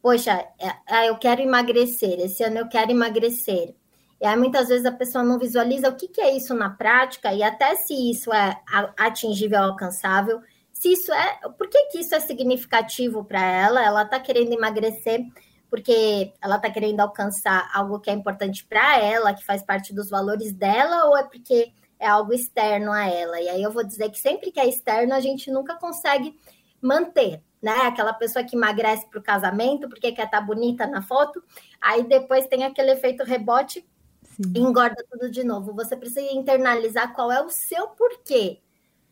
poxa, 0.00 0.32
é, 0.58 0.72
ah, 0.88 1.06
eu 1.06 1.16
quero 1.18 1.42
emagrecer, 1.42 2.18
esse 2.20 2.42
ano 2.42 2.58
eu 2.58 2.68
quero 2.68 2.90
emagrecer. 2.90 3.74
E 4.20 4.26
aí, 4.26 4.36
muitas 4.36 4.68
vezes, 4.68 4.86
a 4.86 4.92
pessoa 4.92 5.24
não 5.24 5.36
visualiza 5.36 5.88
o 5.88 5.96
que, 5.96 6.06
que 6.06 6.20
é 6.20 6.36
isso 6.36 6.54
na 6.54 6.70
prática, 6.70 7.34
e 7.34 7.42
até 7.42 7.74
se 7.74 7.92
isso 8.10 8.32
é 8.32 8.56
atingível, 8.96 9.60
alcançável, 9.60 10.40
se 10.82 10.92
isso 10.94 11.12
é. 11.12 11.38
Por 11.56 11.68
que, 11.68 11.80
que 11.86 12.00
isso 12.00 12.12
é 12.12 12.18
significativo 12.18 13.24
para 13.24 13.40
ela? 13.40 13.84
Ela 13.84 14.02
está 14.02 14.18
querendo 14.18 14.52
emagrecer 14.52 15.24
porque 15.70 16.34
ela 16.42 16.56
está 16.56 16.68
querendo 16.68 16.98
alcançar 16.98 17.70
algo 17.72 18.00
que 18.00 18.10
é 18.10 18.12
importante 18.12 18.66
para 18.66 18.98
ela, 18.98 19.32
que 19.32 19.44
faz 19.44 19.62
parte 19.62 19.94
dos 19.94 20.10
valores 20.10 20.52
dela, 20.52 21.06
ou 21.06 21.16
é 21.16 21.22
porque 21.22 21.72
é 22.00 22.06
algo 22.06 22.34
externo 22.34 22.90
a 22.90 23.06
ela? 23.06 23.40
E 23.40 23.48
aí 23.48 23.62
eu 23.62 23.70
vou 23.70 23.84
dizer 23.84 24.10
que 24.10 24.18
sempre 24.18 24.50
que 24.50 24.58
é 24.58 24.68
externo, 24.68 25.14
a 25.14 25.20
gente 25.20 25.52
nunca 25.52 25.76
consegue 25.76 26.36
manter, 26.80 27.40
né? 27.62 27.72
Aquela 27.86 28.12
pessoa 28.12 28.44
que 28.44 28.56
emagrece 28.56 29.08
para 29.08 29.20
o 29.20 29.22
casamento 29.22 29.88
porque 29.88 30.10
quer 30.10 30.24
estar 30.24 30.40
tá 30.40 30.44
bonita 30.44 30.84
na 30.86 31.00
foto, 31.00 31.42
aí 31.80 32.02
depois 32.02 32.48
tem 32.48 32.64
aquele 32.64 32.90
efeito 32.90 33.22
rebote 33.22 33.86
Sim. 34.24 34.52
e 34.56 34.58
engorda 34.58 35.02
tudo 35.08 35.30
de 35.30 35.44
novo. 35.44 35.72
Você 35.74 35.96
precisa 35.96 36.32
internalizar 36.32 37.14
qual 37.14 37.30
é 37.30 37.40
o 37.40 37.48
seu 37.48 37.86
porquê, 37.86 38.58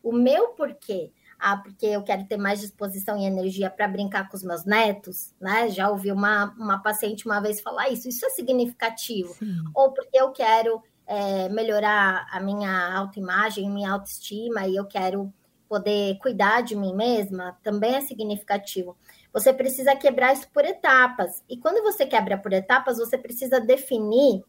o 0.02 0.10
meu 0.12 0.48
porquê. 0.48 1.12
Ah, 1.40 1.56
porque 1.56 1.86
eu 1.86 2.02
quero 2.02 2.24
ter 2.26 2.36
mais 2.36 2.60
disposição 2.60 3.16
e 3.16 3.24
energia 3.24 3.70
para 3.70 3.88
brincar 3.88 4.28
com 4.28 4.36
os 4.36 4.42
meus 4.42 4.64
netos, 4.66 5.34
né? 5.40 5.70
Já 5.70 5.88
ouvi 5.88 6.12
uma, 6.12 6.54
uma 6.58 6.78
paciente 6.82 7.24
uma 7.24 7.40
vez 7.40 7.60
falar 7.60 7.88
isso, 7.88 8.08
isso 8.08 8.26
é 8.26 8.30
significativo. 8.30 9.32
Sim. 9.34 9.64
Ou 9.74 9.92
porque 9.92 10.20
eu 10.20 10.30
quero 10.32 10.82
é, 11.06 11.48
melhorar 11.48 12.26
a 12.30 12.38
minha 12.40 12.94
autoimagem, 12.94 13.70
minha 13.70 13.92
autoestima, 13.92 14.66
e 14.66 14.76
eu 14.76 14.84
quero 14.84 15.32
poder 15.66 16.18
cuidar 16.18 16.62
de 16.62 16.76
mim 16.76 16.94
mesma, 16.94 17.56
também 17.62 17.94
é 17.94 18.00
significativo. 18.00 18.96
Você 19.32 19.52
precisa 19.52 19.94
quebrar 19.96 20.32
isso 20.32 20.48
por 20.52 20.64
etapas. 20.64 21.42
E 21.48 21.56
quando 21.56 21.82
você 21.82 22.04
quebra 22.04 22.36
por 22.36 22.52
etapas, 22.52 22.98
você 22.98 23.16
precisa 23.16 23.60
definir 23.60 24.44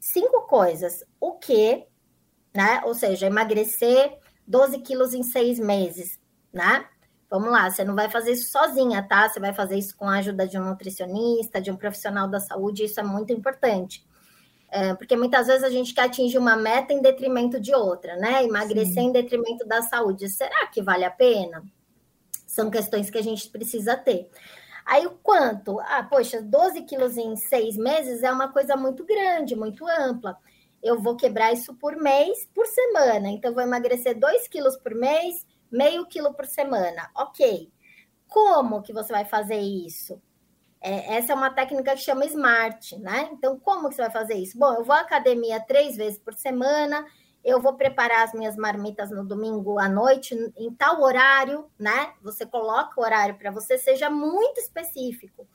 cinco 0.00 0.42
coisas. 0.46 1.04
O 1.20 1.32
que, 1.32 1.84
né? 2.54 2.82
Ou 2.84 2.94
seja, 2.94 3.26
emagrecer 3.26 4.18
12 4.46 4.78
quilos 4.78 5.14
em 5.14 5.22
seis 5.22 5.58
meses, 5.58 6.20
né? 6.52 6.86
Vamos 7.28 7.50
lá, 7.50 7.68
você 7.68 7.84
não 7.84 7.94
vai 7.94 8.08
fazer 8.08 8.32
isso 8.32 8.50
sozinha, 8.50 9.02
tá? 9.02 9.28
Você 9.28 9.40
vai 9.40 9.52
fazer 9.52 9.76
isso 9.76 9.96
com 9.96 10.08
a 10.08 10.18
ajuda 10.18 10.46
de 10.46 10.56
um 10.56 10.64
nutricionista, 10.64 11.60
de 11.60 11.70
um 11.70 11.76
profissional 11.76 12.28
da 12.28 12.38
saúde, 12.38 12.84
isso 12.84 13.00
é 13.00 13.02
muito 13.02 13.32
importante. 13.32 14.06
É, 14.68 14.94
porque 14.94 15.16
muitas 15.16 15.46
vezes 15.46 15.64
a 15.64 15.70
gente 15.70 15.92
quer 15.92 16.02
atingir 16.02 16.38
uma 16.38 16.56
meta 16.56 16.92
em 16.92 17.02
detrimento 17.02 17.58
de 17.58 17.74
outra, 17.74 18.16
né? 18.16 18.44
Emagrecer 18.44 18.94
Sim. 18.94 19.08
em 19.08 19.12
detrimento 19.12 19.66
da 19.66 19.82
saúde. 19.82 20.28
Será 20.28 20.66
que 20.68 20.82
vale 20.82 21.04
a 21.04 21.10
pena? 21.10 21.64
São 22.46 22.70
questões 22.70 23.10
que 23.10 23.18
a 23.18 23.22
gente 23.22 23.48
precisa 23.48 23.96
ter. 23.96 24.30
Aí 24.84 25.04
o 25.04 25.10
quanto? 25.10 25.80
Ah, 25.80 26.06
poxa, 26.08 26.40
12 26.40 26.82
quilos 26.82 27.16
em 27.16 27.34
seis 27.36 27.76
meses 27.76 28.22
é 28.22 28.30
uma 28.30 28.52
coisa 28.52 28.76
muito 28.76 29.04
grande, 29.04 29.56
muito 29.56 29.84
ampla 29.86 30.38
eu 30.82 31.00
vou 31.00 31.16
quebrar 31.16 31.52
isso 31.52 31.74
por 31.74 31.96
mês, 31.96 32.48
por 32.54 32.66
semana. 32.66 33.28
Então, 33.28 33.52
vou 33.52 33.62
emagrecer 33.62 34.18
2 34.18 34.48
quilos 34.48 34.76
por 34.76 34.94
mês, 34.94 35.46
meio 35.70 36.06
quilo 36.06 36.32
por 36.34 36.46
semana. 36.46 37.10
Ok. 37.14 37.70
Como 38.28 38.82
que 38.82 38.92
você 38.92 39.12
vai 39.12 39.24
fazer 39.24 39.58
isso? 39.58 40.20
É, 40.80 41.16
essa 41.16 41.32
é 41.32 41.34
uma 41.34 41.50
técnica 41.50 41.94
que 41.94 42.02
chama 42.02 42.26
SMART, 42.26 42.92
né? 42.98 43.28
Então, 43.32 43.58
como 43.58 43.88
que 43.88 43.94
você 43.94 44.02
vai 44.02 44.10
fazer 44.10 44.34
isso? 44.34 44.58
Bom, 44.58 44.74
eu 44.74 44.84
vou 44.84 44.94
à 44.94 45.00
academia 45.00 45.60
três 45.60 45.96
vezes 45.96 46.18
por 46.18 46.34
semana, 46.34 47.04
eu 47.42 47.60
vou 47.60 47.74
preparar 47.74 48.24
as 48.24 48.32
minhas 48.32 48.56
marmitas 48.56 49.10
no 49.10 49.24
domingo 49.24 49.78
à 49.78 49.88
noite, 49.88 50.34
em 50.56 50.72
tal 50.74 51.00
horário, 51.00 51.70
né? 51.78 52.12
Você 52.22 52.44
coloca 52.44 53.00
o 53.00 53.04
horário 53.04 53.36
para 53.36 53.50
você, 53.50 53.78
seja 53.78 54.10
muito 54.10 54.60
específico. 54.60 55.48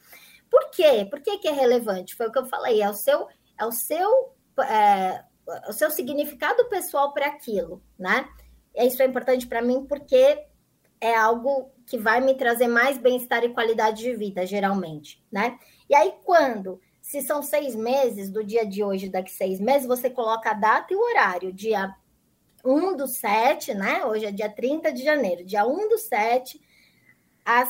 Por 0.49 0.69
quê? 0.71 1.07
Por 1.09 1.21
que, 1.21 1.37
que 1.37 1.47
é 1.47 1.51
relevante? 1.51 2.15
Foi 2.15 2.27
o 2.27 2.31
que 2.31 2.39
eu 2.39 2.45
falei, 2.45 2.81
é 2.81 2.89
o 2.89 2.93
seu, 2.93 3.27
é 3.57 3.65
o 3.65 3.71
seu 3.71 4.33
é, 4.61 5.23
o 5.67 5.73
seu 5.73 5.89
significado 5.91 6.65
pessoal 6.69 7.13
para 7.13 7.27
aquilo, 7.27 7.81
né? 7.97 8.27
Isso 8.75 9.01
é 9.01 9.05
importante 9.05 9.47
para 9.47 9.61
mim 9.61 9.85
porque 9.85 10.45
é 10.99 11.15
algo 11.15 11.71
que 11.85 11.97
vai 11.97 12.21
me 12.21 12.35
trazer 12.35 12.67
mais 12.67 12.97
bem-estar 12.97 13.43
e 13.43 13.53
qualidade 13.53 14.03
de 14.03 14.15
vida, 14.15 14.45
geralmente, 14.45 15.21
né? 15.31 15.59
E 15.89 15.95
aí, 15.95 16.13
quando, 16.23 16.79
se 17.01 17.21
são 17.21 17.41
seis 17.41 17.75
meses, 17.75 18.29
do 18.29 18.43
dia 18.43 18.65
de 18.65 18.83
hoje, 18.83 19.09
daqui 19.09 19.31
seis 19.31 19.59
meses, 19.59 19.87
você 19.87 20.09
coloca 20.09 20.51
a 20.51 20.53
data 20.53 20.93
e 20.93 20.95
o 20.95 21.01
horário, 21.01 21.51
dia 21.51 21.93
1 22.63 22.95
do 22.95 23.07
7, 23.07 23.73
né? 23.73 24.05
Hoje 24.05 24.25
é 24.25 24.31
dia 24.31 24.49
30 24.49 24.93
de 24.93 25.03
janeiro, 25.03 25.43
dia 25.43 25.65
1 25.65 25.89
do 25.89 25.97
7, 25.97 26.61
às 27.43 27.69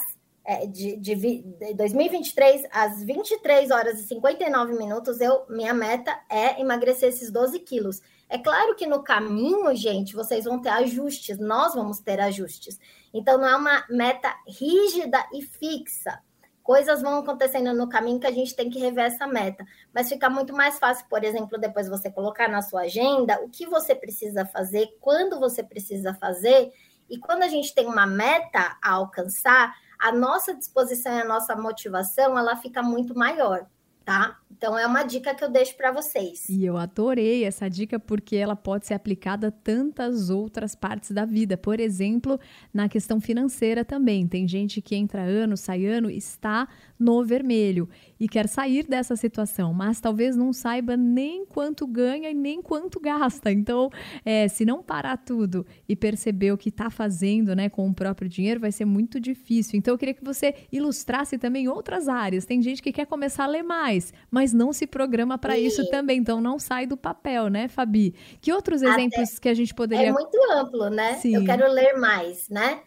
de, 0.68 0.98
de, 0.98 1.16
de 1.16 1.74
2023 1.76 2.68
às 2.72 3.04
23 3.04 3.72
horas 3.72 4.00
e 4.00 4.08
59 4.08 4.74
minutos, 4.74 5.22
eu, 5.22 5.46
minha 5.50 5.74
meta 5.74 6.20
é 6.30 6.60
emagrecer 6.60 7.10
esses 7.10 7.32
12 7.32 7.60
quilos. 7.60 8.02
É 8.28 8.38
claro 8.38 8.76
que 8.76 8.88
no 8.88 9.04
caminho, 9.04 9.76
gente, 9.76 10.16
vocês 10.16 10.46
vão 10.46 10.62
ter 10.62 10.70
ajustes, 10.70 11.38
nós 11.38 11.76
vamos 11.76 12.00
ter 12.00 12.20
ajustes. 12.20 12.80
Então, 13.14 13.38
não 13.38 13.48
é 13.48 13.56
uma 13.56 13.86
meta 13.90 14.34
rígida 14.48 15.24
e 15.34 15.42
fixa. 15.42 16.20
Coisas 16.64 17.02
vão 17.02 17.20
acontecendo 17.20 17.74
no 17.74 17.90
caminho 17.90 18.20
que 18.20 18.28
a 18.28 18.32
gente 18.32 18.56
tem 18.56 18.70
que 18.70 18.80
rever 18.80 19.06
essa 19.06 19.28
meta. 19.28 19.66
Mas 19.94 20.08
fica 20.08 20.30
muito 20.30 20.54
mais 20.54 20.80
fácil, 20.80 21.06
por 21.10 21.24
exemplo, 21.24 21.60
depois 21.60 21.90
você 21.90 22.10
colocar 22.10 22.48
na 22.48 22.62
sua 22.62 22.82
agenda 22.82 23.42
o 23.42 23.50
que 23.50 23.66
você 23.66 23.94
precisa 23.94 24.46
fazer, 24.46 24.88
quando 25.02 25.40
você 25.40 25.62
precisa 25.62 26.14
fazer. 26.14 26.72
E 27.10 27.18
quando 27.18 27.44
a 27.44 27.48
gente 27.50 27.76
tem 27.76 27.86
uma 27.86 28.08
meta 28.08 28.78
a 28.82 28.92
alcançar, 28.92 29.76
a 30.01 30.12
nossa 30.12 30.55
disposição 30.55 31.13
e 31.13 31.22
a 31.22 31.25
nossa 31.25 31.55
motivação 31.55 32.38
ela 32.38 32.55
fica 32.55 32.81
muito 32.81 33.15
maior, 33.15 33.67
tá? 34.05 34.38
Então 34.62 34.77
é 34.77 34.86
uma 34.86 35.03
dica 35.03 35.34
que 35.34 35.43
eu 35.43 35.50
deixo 35.50 35.75
para 35.75 35.91
vocês. 35.91 36.48
E 36.48 36.63
eu 36.63 36.77
adorei 36.77 37.46
essa 37.46 37.67
dica 37.67 38.00
porque 38.00 38.36
ela 38.36 38.55
pode 38.55 38.86
ser 38.86 38.93
aplicada 38.93 39.48
a 39.48 39.51
tantas 39.51 40.29
outras 40.29 40.75
partes 40.75 41.10
da 41.12 41.25
vida. 41.25 41.58
Por 41.58 41.79
exemplo, 41.79 42.39
na 42.72 42.88
questão 42.88 43.20
financeira 43.20 43.84
também. 43.84 44.27
Tem 44.27 44.48
gente 44.48 44.79
que 44.79 44.96
entra 44.96 45.24
ano, 45.24 45.58
sai 45.58 45.86
ano, 45.86 46.12
está 46.12 46.67
no 47.01 47.25
vermelho 47.25 47.89
e 48.20 48.29
quer 48.29 48.48
sair 48.48 48.86
dessa 48.86 49.15
situação, 49.15 49.74
mas 49.74 50.00
talvez 50.00 50.36
não 50.36 50.53
saiba 50.53 50.96
nem 50.96 51.43
quanto 51.43 51.88
ganha 51.88 52.29
e 52.29 52.34
nem 52.36 52.62
quanto 52.62 53.00
gasta. 53.00 53.51
Então, 53.51 53.89
é, 54.24 54.48
se 54.48 54.63
não 54.63 54.84
parar 54.84 55.17
tudo 55.17 55.65
e 55.89 55.96
perceber 55.96 56.51
o 56.51 56.58
que 56.58 56.70
está 56.70 56.91
fazendo 56.91 57.55
né, 57.55 57.67
com 57.67 57.89
o 57.89 57.93
próprio 57.93 58.29
dinheiro, 58.29 58.60
vai 58.60 58.72
ser 58.72 58.86
muito 58.86 59.20
difícil. 59.20 59.79
Então, 59.79 59.96
eu 59.96 59.98
queria 59.98 60.13
que 60.13 60.24
você 60.24 60.53
ilustrasse 60.72 61.39
também 61.39 61.67
outras 61.67 62.08
áreas. 62.08 62.46
Tem 62.46 62.62
gente 62.62 62.84
que 62.84 62.91
quer 62.91 63.08
começar 63.08 63.46
a 63.46 63.48
ler 63.48 63.63
mais, 63.63 63.91
mas 63.92 64.14
mas 64.30 64.54
não 64.54 64.72
se 64.72 64.88
programa 64.88 65.38
para 65.38 65.58
isso 65.58 65.88
também. 65.90 66.20
Então 66.20 66.42
não 66.42 66.58
sai 66.58 66.86
do 66.88 66.98
papel, 66.98 67.48
né, 67.48 67.68
Fabi? 67.68 68.16
Que 68.40 68.52
outros 68.54 68.82
exemplos 68.82 69.30
Até 69.30 69.42
que 69.42 69.50
a 69.50 69.54
gente 69.54 69.74
poderia. 69.74 70.08
É 70.08 70.12
muito 70.12 70.38
amplo, 70.52 70.90
né? 70.90 71.16
Sim. 71.16 71.36
Eu 71.36 71.46
quero 71.46 71.72
ler 71.72 71.94
mais, 71.94 72.50
né? 72.50 72.82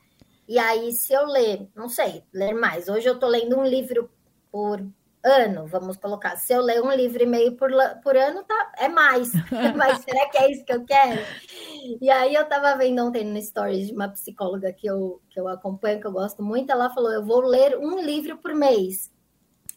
E 0.46 0.58
aí, 0.58 0.92
se 0.92 1.12
eu 1.12 1.26
ler, 1.26 1.68
não 1.74 1.88
sei, 1.88 2.22
ler 2.32 2.52
mais. 2.54 2.88
Hoje 2.88 3.08
eu 3.08 3.14
estou 3.14 3.28
lendo 3.28 3.58
um 3.58 3.64
livro 3.64 4.10
por 4.50 4.84
ano, 5.24 5.66
vamos 5.66 5.96
colocar. 5.96 6.36
Se 6.36 6.52
eu 6.52 6.60
ler 6.60 6.82
um 6.82 6.92
livro 6.92 7.22
e 7.22 7.26
meio 7.26 7.56
por, 7.56 7.70
por 8.02 8.16
ano, 8.16 8.44
tá, 8.44 8.72
é 8.76 8.88
mais. 8.88 9.32
Mas 9.76 10.00
será 10.00 10.28
que 10.28 10.38
é 10.38 10.50
isso 10.50 10.64
que 10.64 10.72
eu 10.72 10.84
quero? 10.84 11.22
E 12.00 12.10
aí 12.10 12.34
eu 12.34 12.42
estava 12.42 12.76
vendo 12.76 13.02
ontem 13.02 13.24
no 13.24 13.40
stories 13.40 13.86
de 13.86 13.94
uma 13.94 14.08
psicóloga 14.08 14.72
que 14.72 14.86
eu, 14.86 15.20
que 15.30 15.40
eu 15.40 15.48
acompanho, 15.48 16.00
que 16.00 16.06
eu 16.06 16.12
gosto 16.12 16.42
muito, 16.42 16.70
ela 16.70 16.90
falou: 16.90 17.12
eu 17.12 17.24
vou 17.24 17.40
ler 17.40 17.78
um 17.78 18.02
livro 18.02 18.36
por 18.36 18.54
mês. 18.54 19.10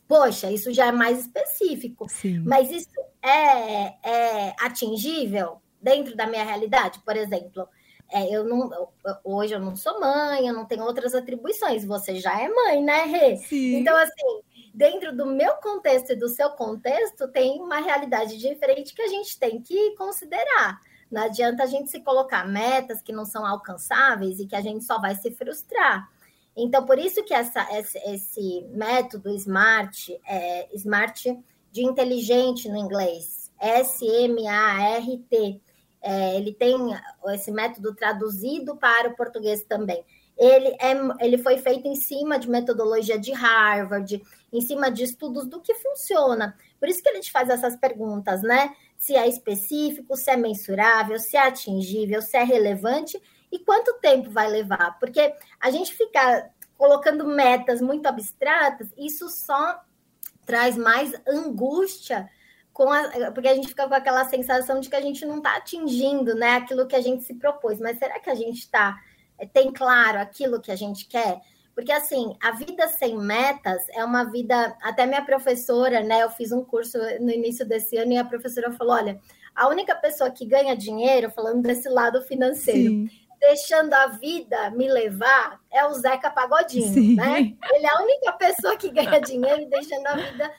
Poxa, 0.08 0.50
isso 0.52 0.72
já 0.72 0.88
é 0.88 0.92
mais 0.92 1.20
específico. 1.20 2.08
Sim. 2.10 2.40
Mas 2.40 2.72
isso 2.72 2.90
é, 3.22 3.96
é 4.04 4.56
atingível 4.60 5.62
dentro 5.82 6.16
da 6.16 6.26
minha 6.26 6.44
realidade? 6.44 7.00
Por 7.00 7.16
exemplo, 7.16 7.68
é, 8.12 8.34
eu 8.34 8.44
não, 8.46 8.90
hoje 9.24 9.54
eu 9.54 9.60
não 9.60 9.76
sou 9.76 10.00
mãe, 10.00 10.48
eu 10.48 10.54
não 10.54 10.66
tenho 10.66 10.84
outras 10.84 11.14
atribuições. 11.14 11.84
Você 11.84 12.16
já 12.16 12.42
é 12.42 12.48
mãe, 12.48 12.82
né, 12.82 13.04
Rê? 13.04 13.36
Sim. 13.38 13.76
Então, 13.76 13.96
assim, 13.98 14.42
dentro 14.74 15.16
do 15.16 15.26
meu 15.26 15.56
contexto 15.56 16.12
e 16.12 16.16
do 16.16 16.30
seu 16.30 16.52
contexto, 16.52 17.28
tem 17.28 17.60
uma 17.60 17.80
realidade 17.80 18.38
diferente 18.38 18.94
que 18.94 19.02
a 19.02 19.08
gente 19.08 19.38
tem 19.38 19.62
que 19.62 19.96
considerar. 19.96 20.80
Não 21.12 21.24
adianta 21.24 21.64
a 21.64 21.66
gente 21.66 21.90
se 21.90 22.00
colocar 22.02 22.48
metas 22.48 23.02
que 23.02 23.12
não 23.12 23.26
são 23.26 23.46
alcançáveis 23.46 24.40
e 24.40 24.46
que 24.46 24.56
a 24.56 24.62
gente 24.62 24.84
só 24.84 25.00
vai 25.00 25.16
se 25.16 25.32
frustrar. 25.32 26.10
Então, 26.58 26.84
por 26.84 26.98
isso 26.98 27.24
que 27.24 27.36
essa, 27.36 27.68
esse, 27.72 28.66
método 28.72 29.30
SMART, 29.30 30.10
é, 30.28 30.68
SMART 30.76 31.26
de 31.72 31.84
inteligente 31.84 32.68
no 32.68 32.78
inglês, 32.78 33.52
S-M-A-R-T, 33.62 35.62
é, 36.02 36.36
ele 36.36 36.54
tem 36.54 36.76
esse 37.28 37.52
método 37.52 37.94
traduzido 37.94 38.76
para 38.76 39.10
o 39.10 39.16
português 39.16 39.64
também. 39.64 40.04
ele, 40.36 40.70
é, 40.80 41.26
ele 41.26 41.38
foi 41.38 41.58
feito 41.58 41.88
em 41.88 41.96
cima 41.96 42.40
de 42.40 42.50
metodologia 42.50 43.20
de 43.20 43.32
Harvard, 43.34 44.22
em 44.52 44.62
cima 44.62 44.90
de 44.90 45.04
estudos 45.04 45.46
do 45.46 45.62
que 45.62 45.76
funciona. 45.76 46.58
Por 46.80 46.90
isso 46.90 47.04
que 47.04 47.10
ele 47.10 47.20
te 47.20 47.32
faz 47.32 47.50
essas 47.50 47.76
perguntas, 47.76 48.42
né? 48.42 48.74
Se 48.98 49.16
é 49.16 49.28
específico, 49.28 50.16
se 50.16 50.32
é 50.32 50.38
mensurável, 50.38 51.20
se 51.20 51.38
é 51.38 51.42
atingível, 51.42 52.22
se 52.22 52.36
é 52.36 52.44
relevante 52.44 53.22
e 53.51 53.60
quanto 53.60 54.00
tempo 54.00 54.30
vai 54.30 54.50
levar. 54.50 54.98
Porque 55.00 55.34
a 55.60 55.70
gente 55.70 55.94
fica 55.94 56.50
colocando 56.77 57.25
metas 57.25 57.82
muito 57.82 58.06
abstratas, 58.06 58.89
isso 58.98 59.30
só 59.30 59.82
traz 60.46 60.77
mais 60.77 61.13
angústia 61.27 62.30
a, 62.86 63.32
porque 63.32 63.48
a 63.48 63.56
gente 63.56 63.70
fica 63.70 63.88
com 63.88 63.94
aquela 63.94 64.25
sensação 64.25 64.80
de 64.80 64.89
que 64.89 64.96
a 64.96 65.01
gente 65.01 65.25
não 65.25 65.38
está 65.38 65.56
atingindo 65.58 66.36
né, 66.36 66.56
aquilo 66.56 66.86
que 66.86 66.96
a 66.96 67.01
gente 67.01 67.24
se 67.24 67.34
propôs. 67.34 67.80
Mas 67.80 67.98
será 67.98 68.20
que 68.20 68.30
a 68.30 68.36
gente 68.36 68.60
está 68.60 68.96
é, 69.38 69.46
tem 69.46 69.72
claro 69.72 70.20
aquilo 70.20 70.62
que 70.62 70.72
a 70.72 70.75
gente 70.75 71.08
quer? 71.08 71.42
Porque 71.74 71.92
assim, 71.92 72.36
a 72.42 72.51
vida 72.51 72.88
sem 72.88 73.18
metas 73.18 73.88
é 73.89 74.04
uma 74.04 74.24
vida. 74.24 74.75
Até 74.82 75.06
minha 75.06 75.24
professora, 75.24 76.01
né? 76.01 76.24
Eu 76.24 76.30
fiz 76.30 76.51
um 76.51 76.63
curso 76.63 76.98
no 77.20 77.32
início 77.32 77.68
desse 77.68 77.98
ano 77.98 78.13
e 78.13 78.18
a 78.18 78.25
professora 78.25 78.72
falou: 78.72 78.96
olha, 78.96 79.20
a 79.56 79.68
única 79.68 79.96
pessoa 79.96 80.32
que 80.32 80.46
ganha 80.46 80.75
dinheiro, 80.75 81.30
falando 81.30 81.62
desse 81.62 81.88
lado 81.88 82.22
financeiro, 82.24 82.89
Sim. 82.89 83.10
Deixando 83.39 83.94
a 83.94 84.08
vida 84.08 84.72
me 84.72 84.88
levar, 84.89 85.60
é 85.72 85.86
o 85.86 85.94
Zeca 85.94 86.29
Pagodinho, 86.29 86.94
Sim. 86.94 87.15
né? 87.15 87.56
Ele 87.72 87.86
é 87.86 87.89
a 87.89 88.01
única 88.01 88.34
pessoa 88.34 88.75
que 88.77 88.89
ganha 88.89 89.20
dinheiro 89.20 89.70
deixando 89.70 90.08
a 90.08 90.15
vida 90.15 90.53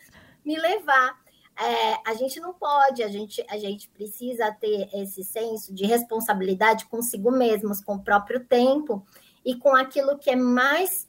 me 0.45 0.59
levar 0.59 1.19
é, 1.59 1.99
a 2.09 2.15
gente 2.15 2.39
não 2.39 2.55
pode, 2.55 3.03
a 3.03 3.09
gente, 3.09 3.45
a 3.51 3.59
gente 3.59 3.89
precisa 3.89 4.53
ter 4.53 4.89
esse 4.95 5.25
senso 5.25 5.75
de 5.75 5.85
responsabilidade 5.85 6.87
consigo 6.87 7.33
mesmos, 7.33 7.81
com 7.81 7.97
o 7.97 8.03
próprio 8.03 8.45
tempo 8.45 9.05
e 9.45 9.57
com 9.57 9.75
aquilo 9.75 10.19
que 10.19 10.31
é 10.31 10.37
mais 10.37 11.09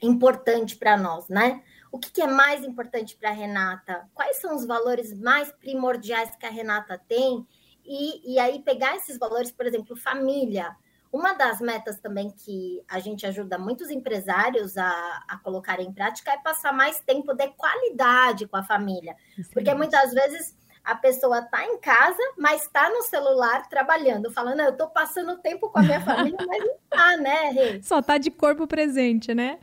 importante 0.00 0.76
para 0.76 0.96
nós, 0.96 1.28
né? 1.28 1.62
O 1.92 1.98
que, 1.98 2.10
que 2.10 2.22
é 2.22 2.26
mais 2.26 2.64
importante 2.64 3.16
para 3.16 3.30
a 3.30 3.34
Renata? 3.34 4.08
Quais 4.14 4.38
são 4.38 4.56
os 4.56 4.64
valores 4.64 5.12
mais 5.12 5.52
primordiais 5.52 6.34
que 6.36 6.46
a 6.46 6.50
Renata 6.50 7.00
tem? 7.06 7.46
E, 7.84 8.34
e 8.34 8.38
aí 8.38 8.62
pegar 8.62 8.96
esses 8.96 9.18
valores, 9.18 9.50
por 9.50 9.66
exemplo, 9.66 9.94
família. 9.94 10.74
Uma 11.16 11.32
das 11.32 11.62
metas 11.62 11.98
também 11.98 12.30
que 12.30 12.84
a 12.86 12.98
gente 12.98 13.24
ajuda 13.24 13.56
muitos 13.56 13.88
empresários 13.88 14.76
a, 14.76 15.24
a 15.26 15.38
colocar 15.38 15.80
em 15.80 15.90
prática 15.90 16.30
é 16.30 16.36
passar 16.36 16.74
mais 16.74 17.00
tempo 17.00 17.32
de 17.32 17.48
qualidade 17.52 18.46
com 18.46 18.58
a 18.58 18.62
família. 18.62 19.16
Excelente. 19.30 19.54
Porque 19.54 19.72
muitas 19.72 20.12
vezes 20.12 20.54
a 20.84 20.94
pessoa 20.94 21.38
está 21.38 21.64
em 21.64 21.78
casa, 21.78 22.20
mas 22.36 22.64
está 22.64 22.90
no 22.90 23.00
celular 23.00 23.66
trabalhando, 23.66 24.30
falando, 24.30 24.60
eu 24.60 24.72
estou 24.72 24.88
passando 24.88 25.38
tempo 25.38 25.70
com 25.70 25.78
a 25.78 25.82
minha 25.82 26.02
família, 26.04 26.36
mas 26.46 26.58
não 26.58 26.74
está, 26.74 27.16
né, 27.16 27.50
Rê? 27.50 27.80
Só 27.82 28.00
está 28.00 28.18
de 28.18 28.30
corpo 28.30 28.66
presente, 28.66 29.34
né? 29.34 29.58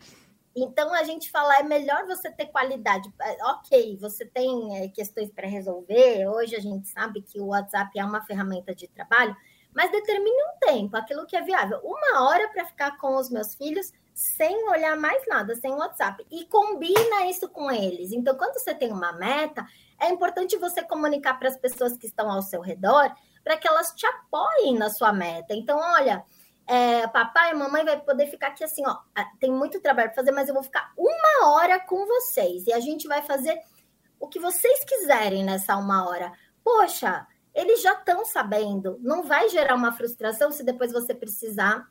Então 0.55 0.91
a 0.91 1.03
gente 1.03 1.29
fala, 1.29 1.59
é 1.59 1.63
melhor 1.63 2.07
você 2.07 2.31
ter 2.31 2.47
qualidade. 2.47 3.13
É, 3.21 3.45
ok, 3.45 3.95
você 4.01 4.25
tem 4.25 4.83
é, 4.83 4.87
questões 4.87 5.29
para 5.29 5.47
resolver. 5.47 6.27
Hoje 6.29 6.55
a 6.55 6.59
gente 6.59 6.87
sabe 6.87 7.21
que 7.21 7.39
o 7.39 7.47
WhatsApp 7.47 7.91
é 7.99 8.03
uma 8.03 8.25
ferramenta 8.25 8.73
de 8.73 8.87
trabalho, 8.87 9.37
mas 9.75 9.91
determine 9.91 10.35
um 10.35 10.59
tempo, 10.59 10.95
aquilo 10.95 11.25
que 11.25 11.35
é 11.35 11.41
viável. 11.41 11.79
Uma 11.83 12.23
hora 12.23 12.47
para 12.49 12.65
ficar 12.65 12.97
com 12.97 13.15
os 13.17 13.29
meus 13.29 13.55
filhos 13.55 13.91
sem 14.13 14.69
olhar 14.69 14.95
mais 14.95 15.25
nada, 15.27 15.55
sem 15.55 15.71
WhatsApp. 15.73 16.25
E 16.31 16.45
combina 16.45 17.25
isso 17.27 17.49
com 17.49 17.71
eles. 17.71 18.11
Então, 18.11 18.37
quando 18.37 18.53
você 18.53 18.73
tem 18.73 18.91
uma 18.91 19.11
meta, 19.13 19.65
é 19.99 20.09
importante 20.09 20.57
você 20.57 20.83
comunicar 20.83 21.39
para 21.39 21.49
as 21.49 21.57
pessoas 21.57 21.97
que 21.97 22.05
estão 22.05 22.29
ao 22.29 22.41
seu 22.41 22.61
redor 22.61 23.13
para 23.43 23.57
que 23.57 23.67
elas 23.67 23.91
te 23.91 24.05
apoiem 24.05 24.77
na 24.77 24.89
sua 24.89 25.11
meta. 25.11 25.53
Então, 25.53 25.77
olha, 25.77 26.23
é, 26.65 27.05
papai 27.07 27.51
e 27.51 27.55
mamãe 27.55 27.83
vai 27.83 27.99
poder 27.99 28.27
ficar 28.27 28.47
aqui 28.47 28.63
assim, 28.63 28.83
ó. 28.85 28.97
Tem 29.39 29.51
muito 29.51 29.81
trabalho 29.81 30.09
para 30.09 30.15
fazer, 30.15 30.31
mas 30.31 30.47
eu 30.47 30.53
vou 30.53 30.63
ficar 30.63 30.93
uma 30.97 31.49
hora 31.49 31.79
com 31.79 32.05
vocês. 32.05 32.65
E 32.67 32.73
a 32.73 32.79
gente 32.79 33.07
vai 33.07 33.21
fazer 33.21 33.59
o 34.19 34.27
que 34.27 34.39
vocês 34.39 34.83
quiserem 34.85 35.43
nessa 35.43 35.75
uma 35.75 36.07
hora. 36.07 36.31
Poxa, 36.63 37.27
eles 37.53 37.81
já 37.81 37.93
estão 37.93 38.25
sabendo. 38.25 38.97
Não 39.01 39.23
vai 39.23 39.49
gerar 39.49 39.75
uma 39.75 39.91
frustração 39.91 40.51
se 40.51 40.63
depois 40.63 40.91
você 40.91 41.13
precisar 41.13 41.87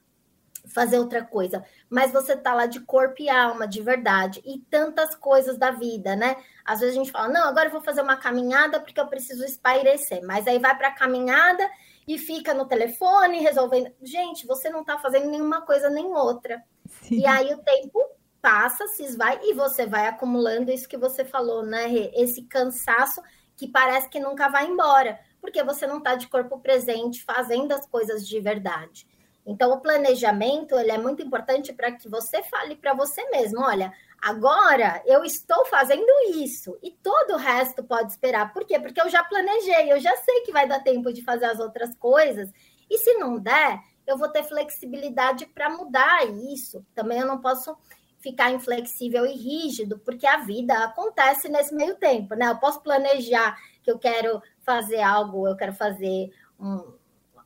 fazer 0.66 0.98
outra 0.98 1.24
coisa, 1.24 1.64
mas 1.90 2.12
você 2.12 2.36
tá 2.36 2.54
lá 2.54 2.66
de 2.66 2.80
corpo 2.80 3.20
e 3.20 3.28
alma, 3.28 3.66
de 3.66 3.82
verdade, 3.82 4.40
e 4.44 4.60
tantas 4.70 5.14
coisas 5.14 5.58
da 5.58 5.70
vida, 5.70 6.14
né? 6.14 6.36
Às 6.64 6.80
vezes 6.80 6.94
a 6.94 6.98
gente 6.98 7.10
fala, 7.10 7.28
não, 7.28 7.48
agora 7.48 7.66
eu 7.66 7.72
vou 7.72 7.80
fazer 7.80 8.00
uma 8.00 8.16
caminhada 8.16 8.80
porque 8.80 9.00
eu 9.00 9.08
preciso 9.08 9.44
espairecer, 9.44 10.22
mas 10.24 10.46
aí 10.46 10.58
vai 10.58 10.76
para 10.76 10.88
a 10.88 10.94
caminhada 10.94 11.68
e 12.06 12.18
fica 12.18 12.54
no 12.54 12.66
telefone 12.66 13.40
resolvendo. 13.40 13.92
Gente, 14.02 14.46
você 14.46 14.68
não 14.68 14.84
tá 14.84 14.98
fazendo 14.98 15.28
nenhuma 15.28 15.62
coisa 15.62 15.90
nem 15.90 16.06
outra. 16.06 16.62
Sim. 17.02 17.20
E 17.20 17.26
aí 17.26 17.52
o 17.52 17.58
tempo 17.58 18.00
passa, 18.40 18.86
se 18.88 19.04
esvai, 19.04 19.40
e 19.42 19.54
você 19.54 19.86
vai 19.86 20.06
acumulando 20.08 20.70
isso 20.70 20.88
que 20.88 20.96
você 20.96 21.24
falou, 21.24 21.64
né? 21.64 21.92
Esse 22.14 22.42
cansaço 22.42 23.20
que 23.56 23.68
parece 23.68 24.08
que 24.08 24.18
nunca 24.18 24.48
vai 24.48 24.66
embora 24.66 25.18
porque 25.42 25.62
você 25.64 25.88
não 25.88 25.98
está 25.98 26.14
de 26.14 26.28
corpo 26.28 26.60
presente 26.60 27.24
fazendo 27.24 27.72
as 27.72 27.84
coisas 27.84 28.26
de 28.26 28.40
verdade. 28.40 29.06
Então, 29.44 29.72
o 29.72 29.80
planejamento 29.80 30.78
ele 30.78 30.92
é 30.92 30.98
muito 30.98 31.20
importante 31.20 31.72
para 31.72 31.90
que 31.90 32.08
você 32.08 32.44
fale 32.44 32.76
para 32.76 32.94
você 32.94 33.28
mesmo: 33.30 33.60
olha, 33.60 33.92
agora 34.22 35.02
eu 35.04 35.24
estou 35.24 35.66
fazendo 35.66 36.06
isso 36.36 36.78
e 36.80 36.92
todo 36.92 37.34
o 37.34 37.38
resto 37.38 37.82
pode 37.82 38.12
esperar. 38.12 38.52
Por 38.52 38.64
quê? 38.64 38.78
Porque 38.78 39.02
eu 39.02 39.10
já 39.10 39.24
planejei, 39.24 39.92
eu 39.92 39.98
já 39.98 40.16
sei 40.16 40.42
que 40.42 40.52
vai 40.52 40.68
dar 40.68 40.80
tempo 40.80 41.12
de 41.12 41.24
fazer 41.24 41.46
as 41.46 41.58
outras 41.58 41.94
coisas. 41.96 42.48
E 42.88 42.98
se 42.98 43.14
não 43.14 43.36
der, 43.36 43.80
eu 44.06 44.16
vou 44.16 44.28
ter 44.28 44.44
flexibilidade 44.44 45.46
para 45.46 45.68
mudar 45.68 46.24
isso. 46.24 46.86
Também 46.94 47.18
eu 47.18 47.26
não 47.26 47.40
posso 47.40 47.76
ficar 48.20 48.52
inflexível 48.52 49.26
e 49.26 49.32
rígido, 49.32 49.98
porque 49.98 50.26
a 50.26 50.38
vida 50.38 50.84
acontece 50.84 51.48
nesse 51.48 51.74
meio 51.74 51.96
tempo, 51.96 52.36
né? 52.36 52.48
Eu 52.48 52.58
posso 52.58 52.80
planejar 52.80 53.58
que 53.82 53.90
eu 53.90 53.98
quero 53.98 54.40
fazer 54.64 55.00
algo, 55.00 55.46
eu 55.46 55.56
quero 55.56 55.72
fazer 55.72 56.30
um, 56.58 56.92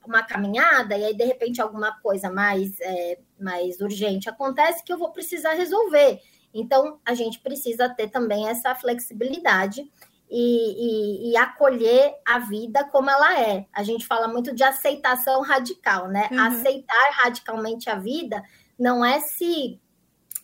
uma 0.06 0.22
caminhada, 0.22 0.96
e 0.96 1.04
aí, 1.04 1.14
de 1.14 1.24
repente, 1.24 1.60
alguma 1.60 1.98
coisa 2.00 2.30
mais, 2.30 2.80
é, 2.80 3.18
mais 3.38 3.80
urgente 3.80 4.28
acontece 4.28 4.84
que 4.84 4.92
eu 4.92 4.98
vou 4.98 5.10
precisar 5.10 5.54
resolver. 5.54 6.20
Então, 6.54 6.98
a 7.04 7.14
gente 7.14 7.40
precisa 7.40 7.88
ter 7.88 8.08
também 8.08 8.48
essa 8.48 8.74
flexibilidade 8.74 9.90
e, 10.30 11.28
e, 11.28 11.30
e, 11.30 11.36
acolher 11.36 12.14
a 12.24 12.38
vida 12.38 12.84
como 12.84 13.10
ela 13.10 13.40
é. 13.40 13.66
A 13.72 13.82
gente 13.82 14.06
fala 14.06 14.26
muito 14.26 14.54
de 14.54 14.64
aceitação 14.64 15.42
radical, 15.42 16.08
né? 16.08 16.28
Uhum. 16.32 16.40
Aceitar 16.40 17.10
radicalmente 17.22 17.88
a 17.88 17.96
vida 17.96 18.42
não 18.78 19.04
é 19.04 19.20
se. 19.20 19.80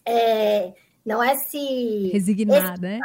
É, 0.06 0.72
não 1.04 1.22
é 1.22 1.34
se. 1.36 2.10
Resignar, 2.12 2.78
né? 2.80 3.00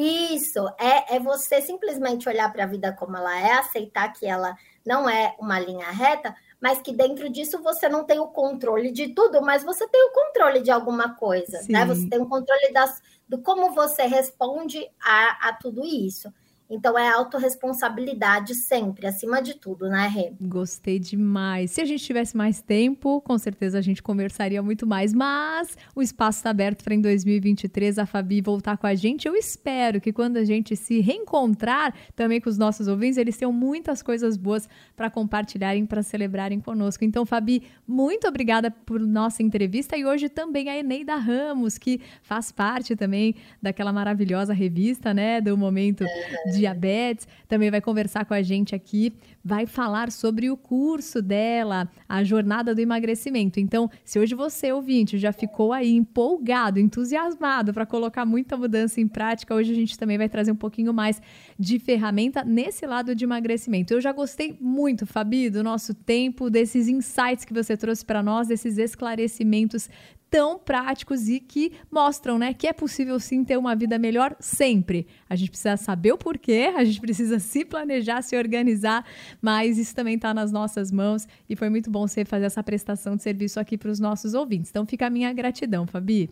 Isso, 0.00 0.64
é, 0.78 1.16
é 1.16 1.18
você 1.18 1.60
simplesmente 1.60 2.28
olhar 2.28 2.52
para 2.52 2.62
a 2.62 2.68
vida 2.68 2.92
como 2.92 3.16
ela 3.16 3.36
é, 3.36 3.54
aceitar 3.54 4.12
que 4.12 4.26
ela 4.26 4.56
não 4.86 5.10
é 5.10 5.34
uma 5.40 5.58
linha 5.58 5.90
reta, 5.90 6.36
mas 6.60 6.80
que 6.80 6.92
dentro 6.92 7.28
disso 7.28 7.60
você 7.60 7.88
não 7.88 8.04
tem 8.04 8.20
o 8.20 8.28
controle 8.28 8.92
de 8.92 9.12
tudo, 9.12 9.42
mas 9.42 9.64
você 9.64 9.88
tem 9.88 10.00
o 10.04 10.12
controle 10.12 10.60
de 10.60 10.70
alguma 10.70 11.16
coisa, 11.16 11.58
Sim. 11.58 11.72
né? 11.72 11.84
Você 11.84 12.08
tem 12.08 12.22
o 12.22 12.28
controle 12.28 12.72
das, 12.72 13.02
do 13.28 13.42
como 13.42 13.74
você 13.74 14.04
responde 14.04 14.88
a, 15.02 15.48
a 15.48 15.52
tudo 15.54 15.84
isso. 15.84 16.32
Então 16.70 16.98
é 16.98 17.08
autorresponsabilidade 17.08 18.54
sempre, 18.54 19.06
acima 19.06 19.40
de 19.40 19.54
tudo, 19.54 19.88
né, 19.88 20.06
Rê? 20.06 20.32
Gostei 20.40 20.98
demais. 20.98 21.70
Se 21.70 21.80
a 21.80 21.84
gente 21.84 22.04
tivesse 22.04 22.36
mais 22.36 22.60
tempo, 22.60 23.20
com 23.22 23.38
certeza 23.38 23.78
a 23.78 23.80
gente 23.80 24.02
conversaria 24.02 24.62
muito 24.62 24.86
mais, 24.86 25.14
mas 25.14 25.76
o 25.94 26.02
espaço 26.02 26.38
está 26.38 26.50
aberto 26.50 26.84
para 26.84 26.94
em 26.94 27.00
2023 27.00 27.98
a 27.98 28.06
Fabi 28.06 28.42
voltar 28.42 28.76
com 28.76 28.86
a 28.86 28.94
gente. 28.94 29.26
Eu 29.26 29.34
espero 29.34 30.00
que 30.00 30.12
quando 30.12 30.36
a 30.36 30.44
gente 30.44 30.76
se 30.76 31.00
reencontrar 31.00 31.94
também 32.14 32.40
com 32.40 32.50
os 32.50 32.58
nossos 32.58 32.86
ouvintes, 32.86 33.16
eles 33.16 33.36
tenham 33.36 33.52
muitas 33.52 34.02
coisas 34.02 34.36
boas 34.36 34.68
para 34.94 35.08
compartilharem, 35.08 35.86
para 35.86 36.02
celebrarem 36.02 36.60
conosco. 36.60 37.04
Então, 37.04 37.24
Fabi, 37.24 37.62
muito 37.86 38.28
obrigada 38.28 38.70
por 38.70 39.00
nossa 39.00 39.42
entrevista 39.42 39.96
e 39.96 40.04
hoje 40.04 40.28
também 40.28 40.68
a 40.68 40.76
Eneida 40.76 41.16
Ramos, 41.16 41.78
que 41.78 42.00
faz 42.22 42.52
parte 42.52 42.94
também 42.94 43.34
daquela 43.62 43.92
maravilhosa 43.92 44.52
revista, 44.52 45.14
né, 45.14 45.40
do 45.40 45.56
momento 45.56 46.04
de 46.52 46.57
diabetes, 46.58 47.26
também 47.46 47.70
vai 47.70 47.80
conversar 47.80 48.24
com 48.24 48.34
a 48.34 48.42
gente 48.42 48.74
aqui, 48.74 49.12
vai 49.44 49.64
falar 49.66 50.10
sobre 50.12 50.50
o 50.50 50.56
curso 50.56 51.22
dela, 51.22 51.88
a 52.08 52.22
jornada 52.22 52.74
do 52.74 52.80
emagrecimento. 52.80 53.58
Então, 53.58 53.90
se 54.04 54.18
hoje 54.18 54.34
você, 54.34 54.72
ouvinte, 54.72 55.16
já 55.18 55.32
ficou 55.32 55.72
aí 55.72 55.94
empolgado, 55.94 56.78
entusiasmado 56.78 57.72
para 57.72 57.86
colocar 57.86 58.26
muita 58.26 58.56
mudança 58.56 59.00
em 59.00 59.08
prática, 59.08 59.54
hoje 59.54 59.72
a 59.72 59.74
gente 59.74 59.98
também 59.98 60.18
vai 60.18 60.28
trazer 60.28 60.52
um 60.52 60.56
pouquinho 60.56 60.92
mais 60.92 61.22
de 61.58 61.78
ferramenta 61.78 62.44
nesse 62.44 62.86
lado 62.86 63.14
de 63.14 63.24
emagrecimento. 63.24 63.94
Eu 63.94 64.00
já 64.00 64.12
gostei 64.12 64.56
muito, 64.60 65.06
Fabi, 65.06 65.48
do 65.48 65.62
nosso 65.62 65.94
tempo, 65.94 66.50
desses 66.50 66.88
insights 66.88 67.44
que 67.44 67.54
você 67.54 67.76
trouxe 67.76 68.04
para 68.04 68.22
nós, 68.22 68.48
desses 68.48 68.76
esclarecimentos 68.76 69.88
tão 70.30 70.58
práticos 70.58 71.28
e 71.28 71.40
que 71.40 71.72
mostram, 71.90 72.38
né, 72.38 72.52
que 72.52 72.66
é 72.66 72.72
possível 72.72 73.18
sim 73.18 73.44
ter 73.44 73.56
uma 73.56 73.74
vida 73.74 73.98
melhor 73.98 74.36
sempre. 74.38 75.06
A 75.28 75.34
gente 75.34 75.50
precisa 75.50 75.76
saber 75.76 76.12
o 76.12 76.18
porquê, 76.18 76.72
a 76.76 76.84
gente 76.84 77.00
precisa 77.00 77.38
se 77.38 77.64
planejar, 77.64 78.22
se 78.22 78.36
organizar, 78.36 79.04
mas 79.40 79.78
isso 79.78 79.94
também 79.94 80.16
está 80.16 80.34
nas 80.34 80.52
nossas 80.52 80.92
mãos 80.92 81.26
e 81.48 81.56
foi 81.56 81.68
muito 81.68 81.90
bom 81.90 82.06
você 82.06 82.24
fazer 82.24 82.46
essa 82.46 82.62
prestação 82.62 83.16
de 83.16 83.22
serviço 83.22 83.58
aqui 83.58 83.78
para 83.78 83.90
os 83.90 83.98
nossos 83.98 84.34
ouvintes. 84.34 84.70
Então 84.70 84.86
fica 84.86 85.06
a 85.06 85.10
minha 85.10 85.32
gratidão, 85.32 85.86
Fabi. 85.86 86.30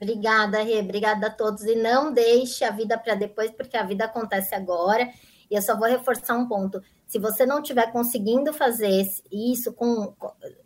Obrigada, 0.00 0.62
Rê. 0.62 0.80
Obrigada 0.80 1.28
a 1.28 1.30
todos. 1.30 1.64
E 1.64 1.76
não 1.76 2.12
deixe 2.12 2.64
a 2.64 2.70
vida 2.70 2.98
para 2.98 3.14
depois, 3.14 3.50
porque 3.50 3.76
a 3.76 3.82
vida 3.82 4.04
acontece 4.04 4.54
agora. 4.54 5.10
E 5.50 5.54
eu 5.54 5.62
só 5.62 5.78
vou 5.78 5.88
reforçar 5.88 6.36
um 6.36 6.46
ponto. 6.46 6.82
Se 7.14 7.18
você 7.20 7.46
não 7.46 7.60
estiver 7.60 7.92
conseguindo 7.92 8.52
fazer 8.52 9.06
isso 9.30 9.72
com, 9.72 10.12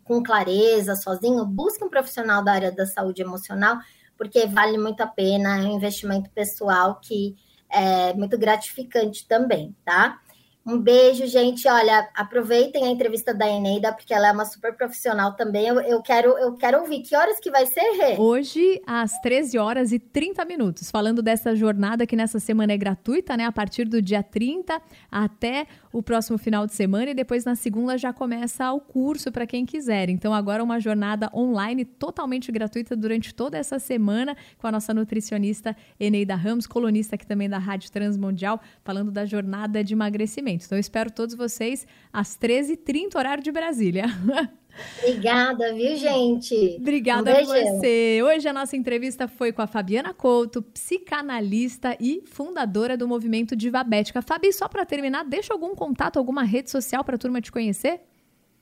com 0.03 0.23
clareza, 0.23 0.95
sozinho, 0.95 1.45
busque 1.45 1.83
um 1.83 1.89
profissional 1.91 2.43
da 2.43 2.53
área 2.53 2.71
da 2.71 2.87
saúde 2.87 3.21
emocional, 3.21 3.77
porque 4.17 4.47
vale 4.47 4.75
muito 4.75 4.99
a 5.01 5.05
pena, 5.05 5.59
é 5.59 5.61
um 5.61 5.75
investimento 5.75 6.27
pessoal 6.31 6.99
que 6.99 7.35
é 7.69 8.15
muito 8.15 8.35
gratificante 8.35 9.27
também, 9.27 9.75
tá? 9.85 10.19
Um 10.65 10.77
beijo, 10.77 11.25
gente. 11.25 11.67
Olha, 11.67 12.09
aproveitem 12.13 12.85
a 12.85 12.89
entrevista 12.89 13.33
da 13.33 13.49
Eneida, 13.49 13.93
porque 13.93 14.13
ela 14.13 14.27
é 14.27 14.31
uma 14.31 14.45
super 14.45 14.75
profissional 14.75 15.33
também. 15.33 15.65
Eu, 15.65 15.79
eu, 15.81 16.01
quero, 16.01 16.37
eu 16.37 16.53
quero 16.53 16.81
ouvir. 16.81 17.01
Que 17.01 17.15
horas 17.15 17.39
que 17.39 17.49
vai 17.49 17.65
ser, 17.65 17.81
Rê? 17.97 18.17
Hoje, 18.17 18.81
às 18.85 19.19
13 19.21 19.57
horas 19.57 19.91
e 19.91 19.99
30 19.99 20.43
minutos. 20.45 20.91
Falando 20.91 21.21
dessa 21.21 21.55
jornada 21.55 22.05
que 22.05 22.15
nessa 22.15 22.39
semana 22.39 22.73
é 22.73 22.77
gratuita, 22.77 23.37
né? 23.37 23.45
A 23.45 23.51
partir 23.51 23.85
do 23.85 24.01
dia 24.01 24.21
30 24.21 24.79
até 25.09 25.65
o 25.91 26.03
próximo 26.03 26.37
final 26.37 26.67
de 26.67 26.73
semana. 26.73 27.11
E 27.11 27.13
depois, 27.13 27.45
na 27.45 27.55
segunda, 27.55 27.97
já 27.97 28.11
começa 28.13 28.71
o 28.71 28.79
curso 28.79 29.31
para 29.31 29.47
quem 29.47 29.65
quiser. 29.65 30.09
Então, 30.09 30.33
agora 30.33 30.63
uma 30.63 30.79
jornada 30.79 31.31
online 31.33 31.85
totalmente 31.85 32.51
gratuita 32.51 32.95
durante 32.95 33.33
toda 33.33 33.57
essa 33.57 33.79
semana 33.79 34.35
com 34.57 34.67
a 34.67 34.71
nossa 34.71 34.93
nutricionista 34.93 35.75
Eneida 35.99 36.35
Ramos, 36.35 36.67
colunista 36.67 37.15
aqui 37.15 37.25
também 37.25 37.49
da 37.49 37.57
Rádio 37.57 37.91
Transmundial, 37.91 38.59
falando 38.83 39.11
da 39.11 39.25
jornada 39.25 39.83
de 39.83 39.93
emagrecimento. 39.93 40.48
Então, 40.51 40.77
eu 40.77 40.79
espero 40.79 41.11
todos 41.11 41.35
vocês 41.35 41.85
às 42.11 42.37
13h30, 42.37 43.15
horário 43.15 43.43
de 43.43 43.51
Brasília. 43.51 44.05
Obrigada, 45.03 45.73
viu, 45.73 45.95
gente? 45.95 46.77
Obrigada 46.79 47.31
um 47.31 47.37
a 47.37 47.43
você. 47.43 48.21
Hoje 48.23 48.47
a 48.47 48.53
nossa 48.53 48.77
entrevista 48.77 49.27
foi 49.27 49.51
com 49.51 49.61
a 49.61 49.67
Fabiana 49.67 50.13
Couto, 50.13 50.61
psicanalista 50.61 51.97
e 51.99 52.23
fundadora 52.25 52.95
do 52.95 53.07
movimento 53.07 53.55
Divabética. 53.55 54.21
Fabi, 54.21 54.53
só 54.53 54.67
para 54.67 54.85
terminar, 54.85 55.25
deixa 55.25 55.53
algum 55.53 55.75
contato, 55.75 56.17
alguma 56.17 56.43
rede 56.43 56.69
social 56.69 57.03
para 57.03 57.15
a 57.15 57.19
turma 57.19 57.41
te 57.41 57.51
conhecer? 57.51 58.01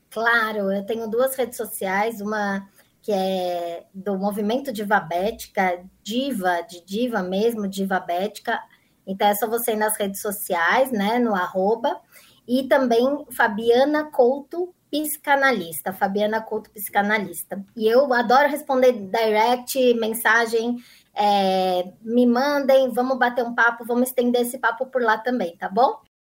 Claro, 0.09 0.71
eu 0.71 0.85
tenho 0.85 1.07
duas 1.07 1.35
redes 1.35 1.57
sociais, 1.57 2.21
uma 2.21 2.67
que 3.01 3.11
é 3.11 3.85
do 3.93 4.17
movimento 4.17 4.73
Divabética, 4.73 5.81
Diva, 6.03 6.61
de 6.61 6.83
Diva 6.85 7.21
mesmo, 7.23 7.67
Divabética, 7.67 8.59
então 9.07 9.27
é 9.27 9.33
só 9.33 9.47
você 9.47 9.71
ir 9.71 9.77
nas 9.77 9.97
redes 9.97 10.21
sociais, 10.21 10.91
né, 10.91 11.17
no 11.17 11.33
arroba, 11.33 11.99
e 12.47 12.63
também 12.67 13.25
Fabiana 13.31 14.11
Couto 14.11 14.73
Psicanalista, 14.91 15.91
Fabiana 15.93 16.41
Couto 16.41 16.69
Psicanalista. 16.71 17.63
E 17.75 17.87
eu 17.87 18.13
adoro 18.13 18.49
responder 18.49 18.91
direct, 18.93 19.93
mensagem, 19.95 20.77
é, 21.15 21.91
me 22.01 22.25
mandem, 22.25 22.89
vamos 22.91 23.17
bater 23.17 23.43
um 23.43 23.55
papo, 23.55 23.85
vamos 23.85 24.09
estender 24.09 24.41
esse 24.41 24.57
papo 24.57 24.85
por 24.85 25.01
lá 25.01 25.17
também, 25.17 25.57
tá 25.57 25.67
bom? 25.67 25.99